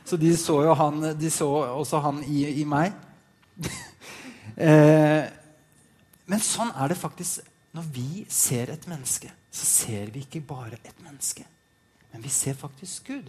[0.00, 2.96] Så de så jo han, de så også han i, i meg.
[4.68, 5.28] eh,
[6.28, 7.44] men sånn er det faktisk
[7.76, 9.28] når vi ser et menneske.
[9.52, 11.44] Så ser vi ikke bare et menneske,
[12.12, 13.28] men vi ser faktisk Gud.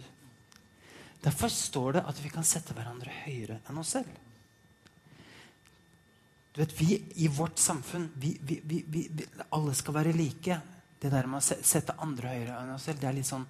[1.20, 4.08] Derfor står det at vi kan sette hverandre høyere enn oss selv.
[6.54, 9.08] du vet, Vi i vårt samfunn vi, vi, vi,
[9.50, 10.60] Alle skal være like.
[11.00, 13.46] Det der med å sette andre høyere enn oss selv, det er litt sånn,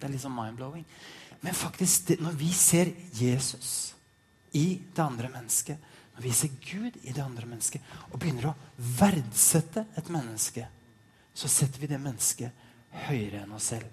[0.00, 0.84] er litt sånn mind-blowing.
[1.42, 3.94] Men faktisk, det, når vi ser Jesus
[4.52, 5.78] i det andre mennesket,
[6.14, 8.56] når vi ser Gud i det andre mennesket, og begynner å
[8.98, 10.66] verdsette et menneske,
[11.34, 12.68] så setter vi det mennesket
[13.08, 13.88] høyere enn oss selv.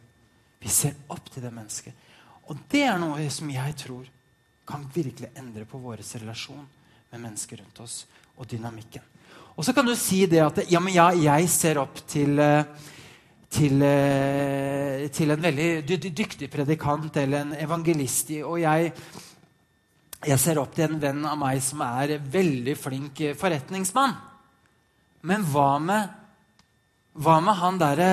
[0.60, 2.09] Vi ser opp til det mennesket.
[2.50, 4.08] Og det er noe som jeg tror
[4.70, 6.66] kan virkelig endre på vår relasjon
[7.12, 8.04] med mennesker rundt oss
[8.38, 9.06] og dynamikken.
[9.58, 12.64] Og så kan du si det at ja, men ja, jeg ser opp til, eh,
[13.52, 18.32] til, eh, til en veldig dyktig predikant eller en evangelist.
[18.46, 18.94] Og jeg,
[20.26, 24.16] jeg ser opp til en venn av meg som er veldig flink forretningsmann.
[25.28, 26.16] Men hva med,
[27.20, 28.12] hva med han derre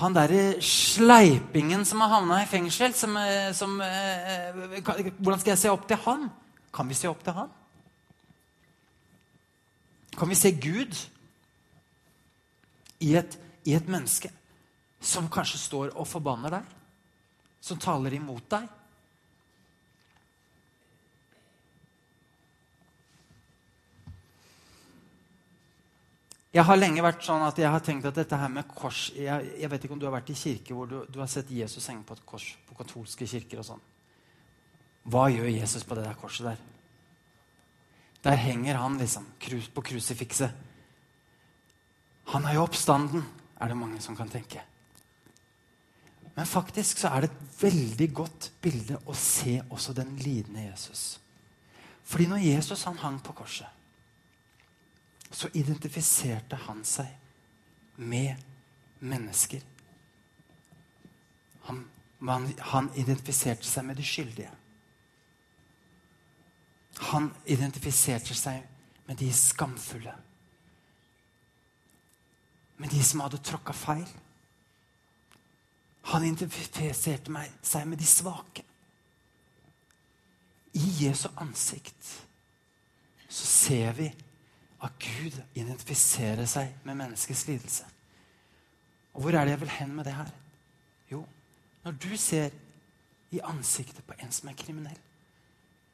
[0.00, 5.72] han derre sleipingen som har havna i fengsel som, eh, som, Hvordan skal jeg se
[5.72, 6.30] opp til han?
[6.72, 7.50] Kan vi se opp til han?
[10.16, 10.96] kan vi se Gud
[13.00, 14.30] i et, i et menneske
[15.02, 16.74] som kanskje står og forbanner deg,
[17.62, 18.68] som taler imot deg.
[26.52, 29.54] Jeg har lenge vært sånn at jeg har tenkt at dette her med kors Jeg,
[29.56, 31.86] jeg vet ikke om du har vært i kirke hvor du, du har sett Jesus
[31.88, 33.86] henge på et kors på katolske kirker og sånn.
[35.08, 36.60] Hva gjør Jesus på det der korset der?
[38.22, 39.24] Der henger han liksom
[39.74, 40.52] på krusifikset.
[42.30, 43.24] Han er jo oppstanden,
[43.58, 44.62] er det mange som kan tenke.
[46.36, 51.18] Men faktisk så er det et veldig godt bilde å se også den lidende Jesus.
[52.04, 53.68] Fordi når Jesus han hang på korset,
[55.32, 57.08] så identifiserte han seg
[57.96, 58.36] med
[58.98, 59.62] mennesker.
[61.62, 61.84] Han,
[62.20, 64.50] han, han identifiserte seg med de skyldige.
[67.12, 68.66] Han identifiserte seg
[69.08, 70.14] med de skamfulle.
[72.76, 74.08] Med de som hadde tråkka feil.
[76.12, 78.66] Han identifiserte seg med de svake.
[80.72, 82.12] I Jesu ansikt
[83.28, 84.08] så ser vi
[84.82, 87.86] at Gud identifiserer seg med menneskets lidelse.
[89.14, 90.30] Og hvor er det jeg vil hen med det her?
[91.10, 91.26] Jo,
[91.84, 92.50] når du ser
[93.30, 94.98] i ansiktet på en som er kriminell,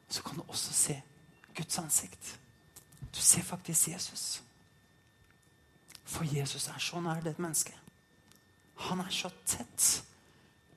[0.09, 1.01] så kan du også se
[1.55, 2.39] Guds ansikt.
[3.15, 4.43] Du ser faktisk Jesus.
[6.03, 7.75] For Jesus er så nær det et menneske.
[8.89, 10.03] Han er så tett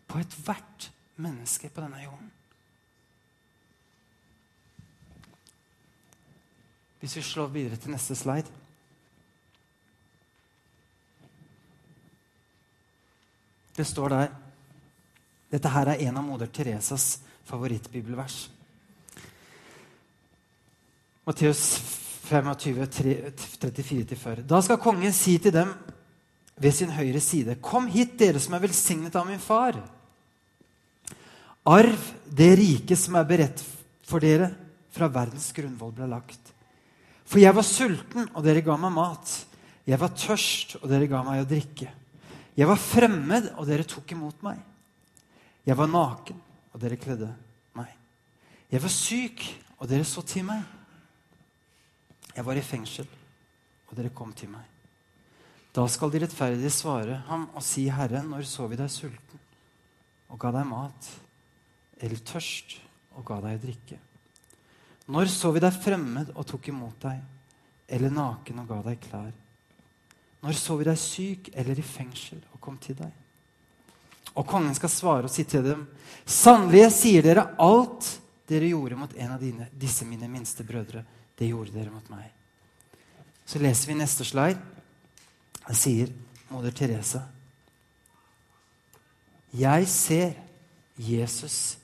[0.08, 2.32] på ethvert menneske på denne jorden.
[7.02, 8.46] Hvis vi slår videre til neste slide
[13.74, 14.28] Det står der
[15.50, 18.46] Dette her er en av moder Teresas favorittbibelvers.
[21.26, 21.60] Matteus
[22.24, 24.46] 25, 34-40.
[24.48, 25.74] Da skal kongen si til dem
[26.56, 29.76] ved sin høyre side.: Kom hit, dere som er velsignet av min far.
[31.68, 33.60] Arv det rike som er beredt
[34.08, 34.48] for dere
[34.94, 36.52] fra verdens grunnvoll ble lagt.
[37.32, 39.30] For jeg var sulten, og dere ga meg mat.
[39.88, 41.88] Jeg var tørst, og dere ga meg å drikke.
[42.52, 44.60] Jeg var fremmed, og dere tok imot meg.
[45.64, 46.42] Jeg var naken,
[46.74, 47.30] og dere kledde
[47.78, 47.88] meg.
[48.68, 49.46] Jeg var syk,
[49.78, 50.60] og dere så til meg.
[52.36, 53.08] Jeg var i fengsel,
[53.88, 54.68] og dere kom til meg.
[55.72, 59.40] Da skal de rettferdige svare ham og si, Herre, når så vi deg sulten
[60.32, 61.08] og ga deg mat,
[62.00, 62.78] eller tørst
[63.16, 63.98] og ga deg drikke?
[65.10, 67.22] Når så vi deg fremmed og tok imot deg,
[67.92, 69.32] eller naken og ga deg klær?
[70.42, 73.10] Når så vi deg syk eller i fengsel og kom til deg?
[74.32, 75.82] Og kongen skal svare og si til dem,
[76.24, 78.08] sannelig, sier dere, alt
[78.48, 81.04] dere gjorde mot en av dine, disse mine minste brødre,
[81.38, 82.30] det gjorde dere mot meg.
[83.46, 84.60] Så leser vi neste slide.
[85.66, 86.10] Det sier
[86.50, 87.26] moder Teresa.
[89.52, 90.34] Jeg ser
[90.96, 91.76] Jesus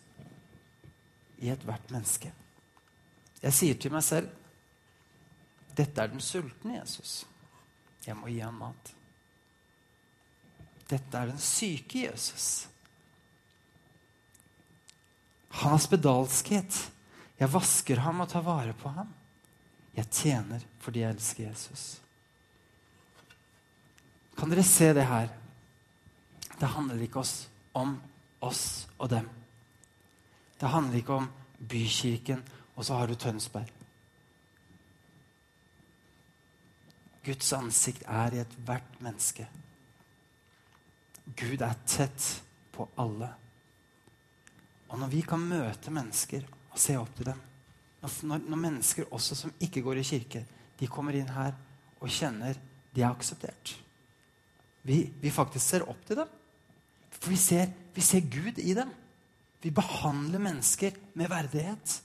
[1.38, 2.32] i ethvert menneske.
[3.42, 4.34] Jeg sier til meg selv
[5.78, 7.20] dette er den sultne Jesus.
[8.02, 8.90] Jeg må gi ham mat.
[10.90, 12.66] Dette er den syke Jesus.
[15.60, 16.80] Han har spedalskhet.
[17.38, 19.14] Jeg vasker ham og tar vare på ham.
[19.94, 21.86] Jeg tjener fordi jeg elsker Jesus.
[24.38, 25.30] Kan dere se det her?
[26.58, 27.22] Det handler ikke
[27.78, 27.96] om
[28.42, 29.26] oss og dem.
[30.58, 31.28] Det handler ikke om
[31.58, 32.42] bykirken,
[32.78, 33.70] og så har du Tønsberg.
[37.26, 39.48] Guds ansikt er i ethvert menneske.
[41.36, 42.28] Gud er tett
[42.72, 43.32] på alle.
[44.88, 47.42] Og når vi kan møte mennesker og se opp til dem,
[47.98, 50.44] når, når, mennesker også som ikke går i kirke,
[50.78, 51.56] de kommer inn her
[51.98, 52.56] og kjenner
[52.94, 53.74] de er akseptert.
[54.86, 56.30] Vi, vi faktisk ser opp til dem.
[57.18, 58.94] For vi ser, vi ser Gud i dem.
[59.60, 61.98] Vi behandler mennesker med verdighet.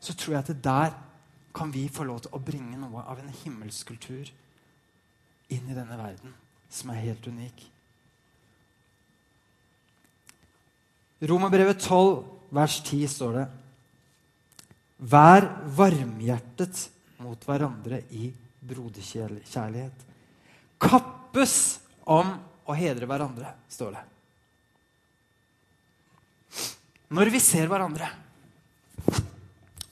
[0.00, 0.94] Så tror jeg at det der
[1.54, 4.30] kan vi få lov til å bringe noe av en himmelskultur
[5.50, 6.34] inn i denne verden,
[6.70, 7.64] som er helt unik.
[11.20, 12.22] Romerbrevet 12,
[12.54, 13.48] vers 10 står det
[15.10, 15.46] Vær
[15.76, 16.86] varmhjertet
[17.24, 18.30] mot hverandre i
[18.60, 20.06] broderkjærlighet.
[20.80, 21.54] Kappes
[22.04, 22.34] om
[22.68, 24.02] å hedre hverandre, står det.
[27.16, 28.06] Når vi ser hverandre,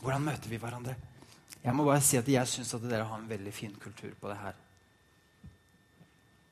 [0.02, 0.94] hvordan møter vi hverandre?
[1.62, 4.30] Jeg må bare si at jeg syns at dere har en veldig fin kultur på
[4.30, 4.56] det her.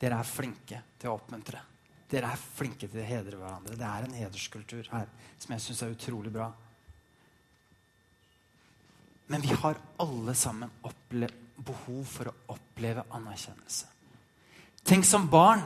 [0.00, 1.62] Dere er flinke til å oppmuntre.
[2.10, 3.78] Dere er flinke til å hedre hverandre.
[3.78, 6.50] Det er en hederskultur her som jeg syns er utrolig bra.
[9.26, 10.70] Men vi har alle sammen
[11.56, 13.88] behov for å oppleve anerkjennelse.
[14.86, 15.64] Tenk som barn.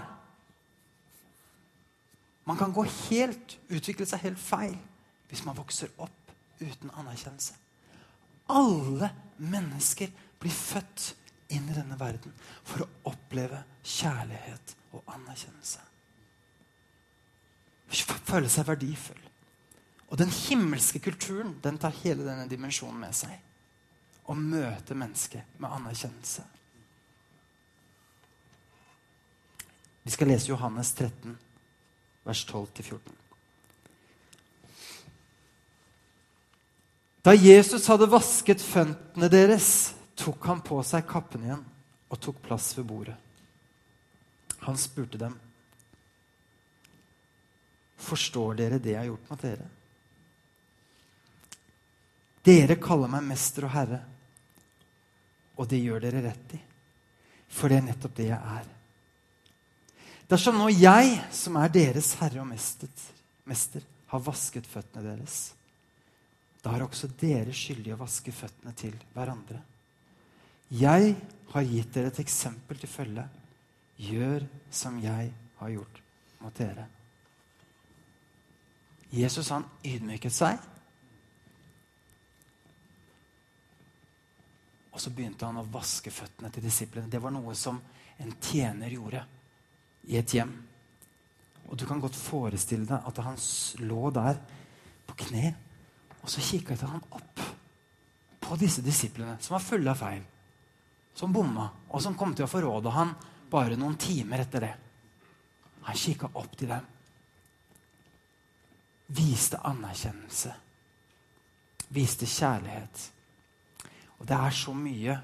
[2.49, 4.78] Man kan gå helt, utvikle seg helt feil
[5.31, 7.59] hvis man vokser opp uten anerkjennelse.
[8.51, 11.12] Alle mennesker blir født
[11.55, 12.34] inn i denne verden
[12.66, 15.86] for å oppleve kjærlighet og anerkjennelse.
[18.30, 19.22] Føle seg verdifull.
[20.11, 23.34] Og den himmelske kulturen den tar hele denne dimensjonen med seg.
[24.30, 26.46] Å møte mennesket med anerkjennelse.
[30.03, 31.34] Vi skal lese Johannes 13,
[32.26, 33.18] vers 12-14.
[37.23, 41.64] Da Jesus hadde vasket føttene deres, tok han på seg kappen igjen
[42.11, 43.16] og tok plass ved bordet.
[44.64, 45.39] Han spurte dem,
[48.01, 49.68] 'Forstår dere det jeg har gjort mot dere?'
[52.43, 54.01] Dere kaller meg mester og herre,
[55.61, 56.61] og det gjør dere rett i,
[57.49, 58.66] for det er nettopp det jeg er.
[60.31, 62.89] Dersom nå jeg, som er deres herre og mester,
[63.45, 65.53] mester har vasket føttene deres,
[66.61, 69.61] da er også dere skyldige å vaske føttene til hverandre.
[70.70, 71.14] Jeg
[71.50, 73.24] har gitt dere et eksempel til følge.
[74.00, 76.02] Gjør som jeg har gjort
[76.40, 76.86] mot dere.
[79.11, 80.61] Jesus han ydmyket seg.
[84.90, 87.11] Og så begynte han å vaske føttene til disiplene.
[87.11, 87.80] Det var noe som
[88.20, 89.24] en tjener gjorde
[90.12, 90.52] i et hjem.
[91.70, 93.38] Og du kan godt forestille deg at han
[93.86, 94.38] lå der
[95.08, 95.54] på kne
[96.21, 97.43] og så kikket han opp
[98.41, 100.23] på disse disiplene som var fulle av feil.
[101.14, 103.12] Som bomma, og som kom til å forråde han
[103.51, 104.73] bare noen timer etter det.
[105.87, 106.87] Han kikka opp til dem.
[109.11, 110.53] Viste anerkjennelse.
[111.91, 113.07] Viste kjærlighet.
[114.21, 115.21] Og det er så mye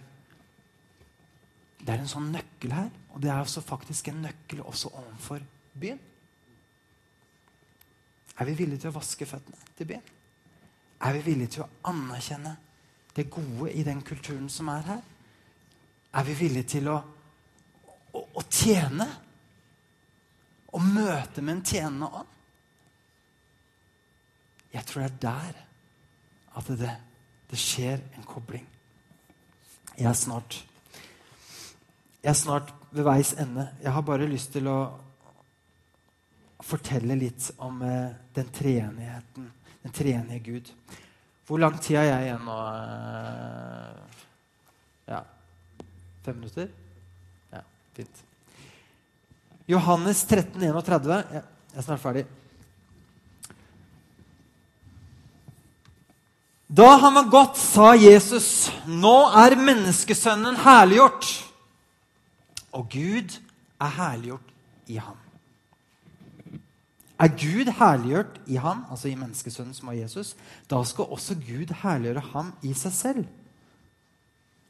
[1.76, 2.88] Det er en sånn nøkkel her.
[3.14, 5.44] Og det er faktisk en nøkkel også overfor
[5.78, 6.00] byen.
[8.36, 10.15] Er vi villige til å vaske føttene til byen?
[11.00, 12.54] Er vi villige til å anerkjenne
[13.16, 15.02] det gode i den kulturen som er her?
[16.16, 16.96] Er vi villige til å,
[18.12, 19.06] å, å tjene?
[20.72, 22.32] Å møte med en tjenende ånd?
[24.72, 25.60] Jeg tror det er der
[26.56, 26.94] at det,
[27.50, 28.64] det skjer en kobling.
[29.96, 30.62] Jeg er snart
[32.22, 33.68] Jeg er snart ved veis ende.
[33.82, 34.78] Jeg har bare lyst til å
[36.66, 39.46] fortelle litt om eh, den treenigheten
[39.86, 40.72] den tredje Gud.
[41.46, 42.54] Hvor lang tid har jeg igjen nå?
[45.06, 45.20] Ja
[46.26, 46.66] Fem minutter?
[47.52, 47.60] Ja,
[47.94, 48.24] fint.
[49.70, 51.20] Johannes 13, 31.
[51.30, 51.42] Jeg
[51.76, 52.24] er snart ferdig.
[56.66, 61.44] Da han var gått, sa Jesus, 'Nå er menneskesønnen herliggjort.'
[62.72, 63.38] Og Gud
[63.80, 64.50] er herliggjort
[64.88, 65.25] i ham.
[67.18, 70.34] Er Gud herliggjort i ham, altså i menneskesønnen som var Jesus,
[70.68, 73.26] da skal også Gud herliggjøre ham i seg selv.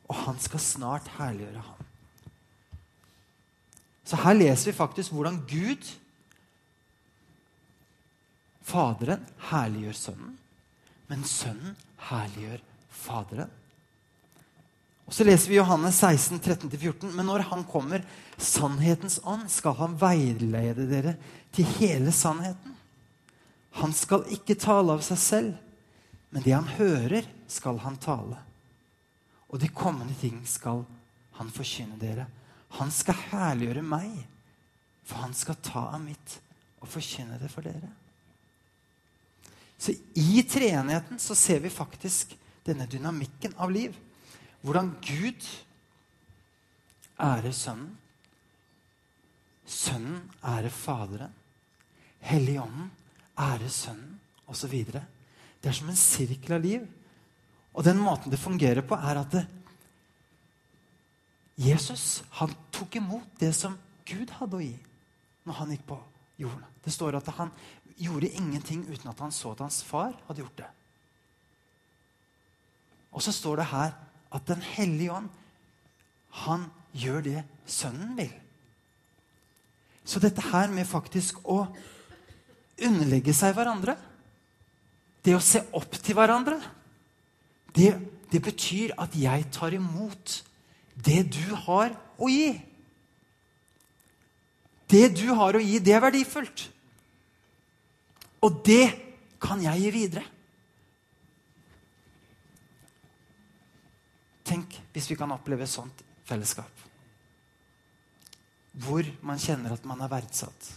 [0.06, 1.86] Og han skal snart herliggjøre ham.
[4.06, 5.94] Så her leser vi faktisk hvordan Gud,
[8.66, 10.38] Faderen, herliggjør Sønnen.
[11.06, 11.76] Men Sønnen
[12.08, 13.50] herliggjør Faderen.
[15.06, 17.12] Og Så leser vi Johannes 16, 13-14.
[17.14, 18.02] Men når han kommer,
[18.36, 21.14] sannhetens ånd, skal han veilede dere
[21.54, 22.74] til hele sannheten.
[23.78, 25.52] Han skal ikke tale av seg selv,
[26.32, 28.40] men det han hører, skal han tale.
[29.52, 30.82] Og de kommende ting skal
[31.38, 32.26] han forkynne dere.
[32.80, 34.10] Han skal herliggjøre meg,
[35.06, 36.40] for han skal ta av mitt
[36.82, 37.92] og forkynne det for dere.
[39.78, 42.32] Så i treenigheten så ser vi faktisk
[42.66, 43.94] denne dynamikken av liv
[44.66, 45.46] hvordan Gud
[47.22, 47.92] ærer Sønnen.
[49.66, 51.34] Sønnen ærer Faderen.
[52.26, 52.90] Helligånden
[53.38, 54.74] ærer Sønnen, osv.
[54.90, 56.86] Det er som en sirkel av liv.
[57.76, 59.44] Og den måten det fungerer på, er at det,
[61.56, 64.74] Jesus han tok imot det som Gud hadde å gi
[65.46, 65.96] når han gikk på
[66.42, 66.66] jorden.
[66.84, 67.52] Det står at han
[67.96, 70.68] gjorde ingenting uten at han så at hans far hadde gjort det.
[73.16, 73.94] Og så står det her
[74.34, 75.28] at Den hellige ånd,
[76.46, 76.66] han
[76.96, 78.32] gjør det sønnen vil.
[80.06, 81.64] Så dette her med faktisk å
[82.76, 83.96] underlegge seg hverandre,
[85.26, 86.60] det å se opp til hverandre,
[87.74, 87.96] det,
[88.30, 90.36] det betyr at jeg tar imot
[90.94, 92.54] det du har å gi.
[94.86, 96.68] Det du har å gi, det er verdifullt.
[98.46, 98.86] Og det
[99.42, 100.24] kan jeg gi videre.
[104.46, 106.70] Tenk hvis vi kan oppleve sånt fellesskap.
[108.76, 110.72] Hvor man kjenner at man er verdsatt.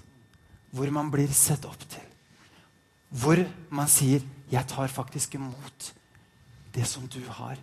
[0.72, 2.05] Hvor man blir sett opp til.
[3.09, 5.93] Hvor man sier 'Jeg tar faktisk imot
[6.74, 7.61] det som du har',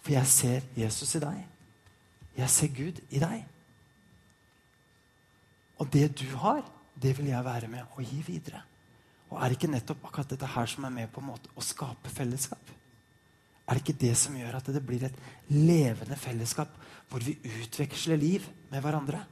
[0.00, 1.46] for jeg ser Jesus i deg.
[2.36, 3.44] Jeg ser Gud i deg.
[5.78, 6.62] Og det du har,
[7.02, 8.62] det vil jeg være med og gi videre.
[9.30, 11.64] Og er det ikke nettopp akkurat dette her som er med på en måte å
[11.64, 12.70] skape fellesskap?
[13.64, 15.16] Er det ikke det som gjør at det blir et
[15.52, 16.74] levende fellesskap
[17.08, 19.22] hvor vi utveksler liv med hverandre?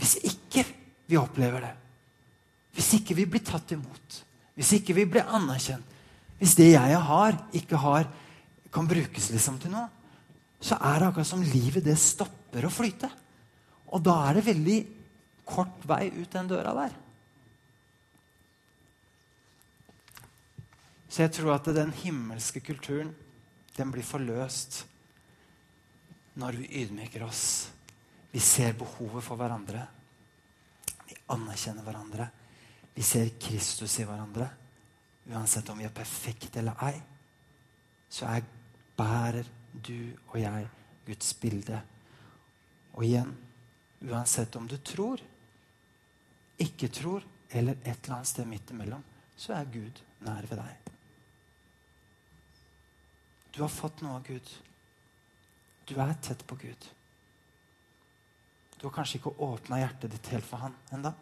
[0.00, 0.64] Hvis ikke
[1.10, 1.74] vi opplever det,
[2.76, 4.20] hvis ikke vi blir tatt imot,
[4.56, 5.84] hvis ikke vi blir anerkjent,
[6.40, 8.06] hvis det jeg har, ikke har,
[8.72, 9.88] kan brukes liksom til noe,
[10.60, 13.08] så er det akkurat som livet det stopper å flyte.
[13.92, 14.78] Og da er det veldig
[15.48, 16.96] kort vei ut den døra der.
[21.10, 23.10] Så jeg tror at den himmelske kulturen
[23.74, 24.84] den blir forløst
[26.38, 27.70] når vi ydmyker oss.
[28.30, 29.82] Vi ser behovet for hverandre.
[31.08, 32.28] Vi anerkjenner hverandre.
[32.94, 34.46] Vi ser Kristus i hverandre.
[35.30, 36.94] Uansett om vi er perfekte eller ei,
[38.10, 38.46] så er,
[38.96, 40.68] bærer du og jeg
[41.06, 41.80] Guds bilde.
[42.94, 43.34] Og igjen
[44.06, 45.20] uansett om du tror,
[46.60, 49.02] ikke tror eller et eller annet sted midt imellom,
[49.36, 50.90] så er Gud nær ved deg.
[53.50, 54.50] Du har fått noe av Gud.
[55.88, 56.86] Du er tett på Gud.
[58.78, 61.12] Du har kanskje ikke åpna hjertet ditt helt for Han enda.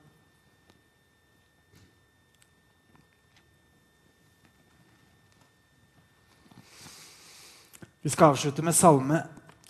[8.03, 9.18] Vi skal avslutte med Salme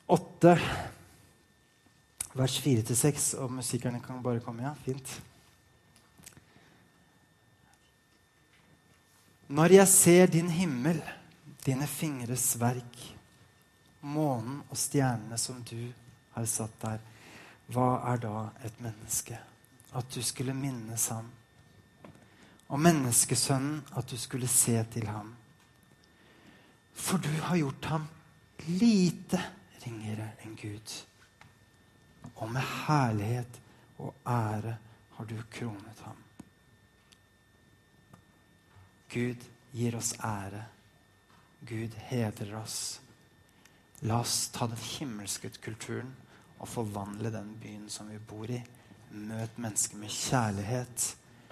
[0.07, 0.53] 8,
[2.37, 3.31] vers 4-6.
[3.41, 4.67] Og musikerne kan bare komme.
[4.67, 5.15] Ja, fint.
[9.49, 11.01] Når jeg ser din himmel,
[11.69, 13.01] dine fingres verk,
[14.01, 15.91] månen og stjernene som du
[16.33, 17.03] har satt der,
[17.69, 19.37] hva er da et menneske?
[19.93, 21.29] At du skulle minnes ham.
[22.69, 25.35] Og menneskesønnen, at du skulle se til ham.
[26.95, 28.09] For du har gjort ham
[28.69, 29.41] lite
[29.85, 30.97] ringere enn Gud.
[32.37, 33.61] Og med herlighet
[33.99, 34.75] og ære
[35.19, 36.25] har du kronet ham.
[39.13, 40.65] Gud gir oss ære.
[41.67, 43.01] Gud hedrer oss.
[44.07, 46.13] La oss ta den himmelske kulturen
[46.59, 48.61] og forvandle den byen som vi bor i.
[49.11, 51.09] Møt mennesker med kjærlighet.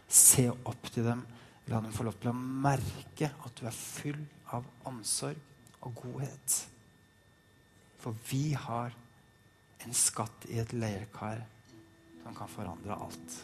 [0.06, 1.24] Se opp til dem.
[1.66, 4.20] La dem få lov til å merke at du er full
[4.54, 5.40] av omsorg
[5.82, 6.60] og godhet.
[7.98, 8.94] For vi har
[9.82, 11.42] en skatt i et leirkar
[12.22, 13.40] som kan forandre alt.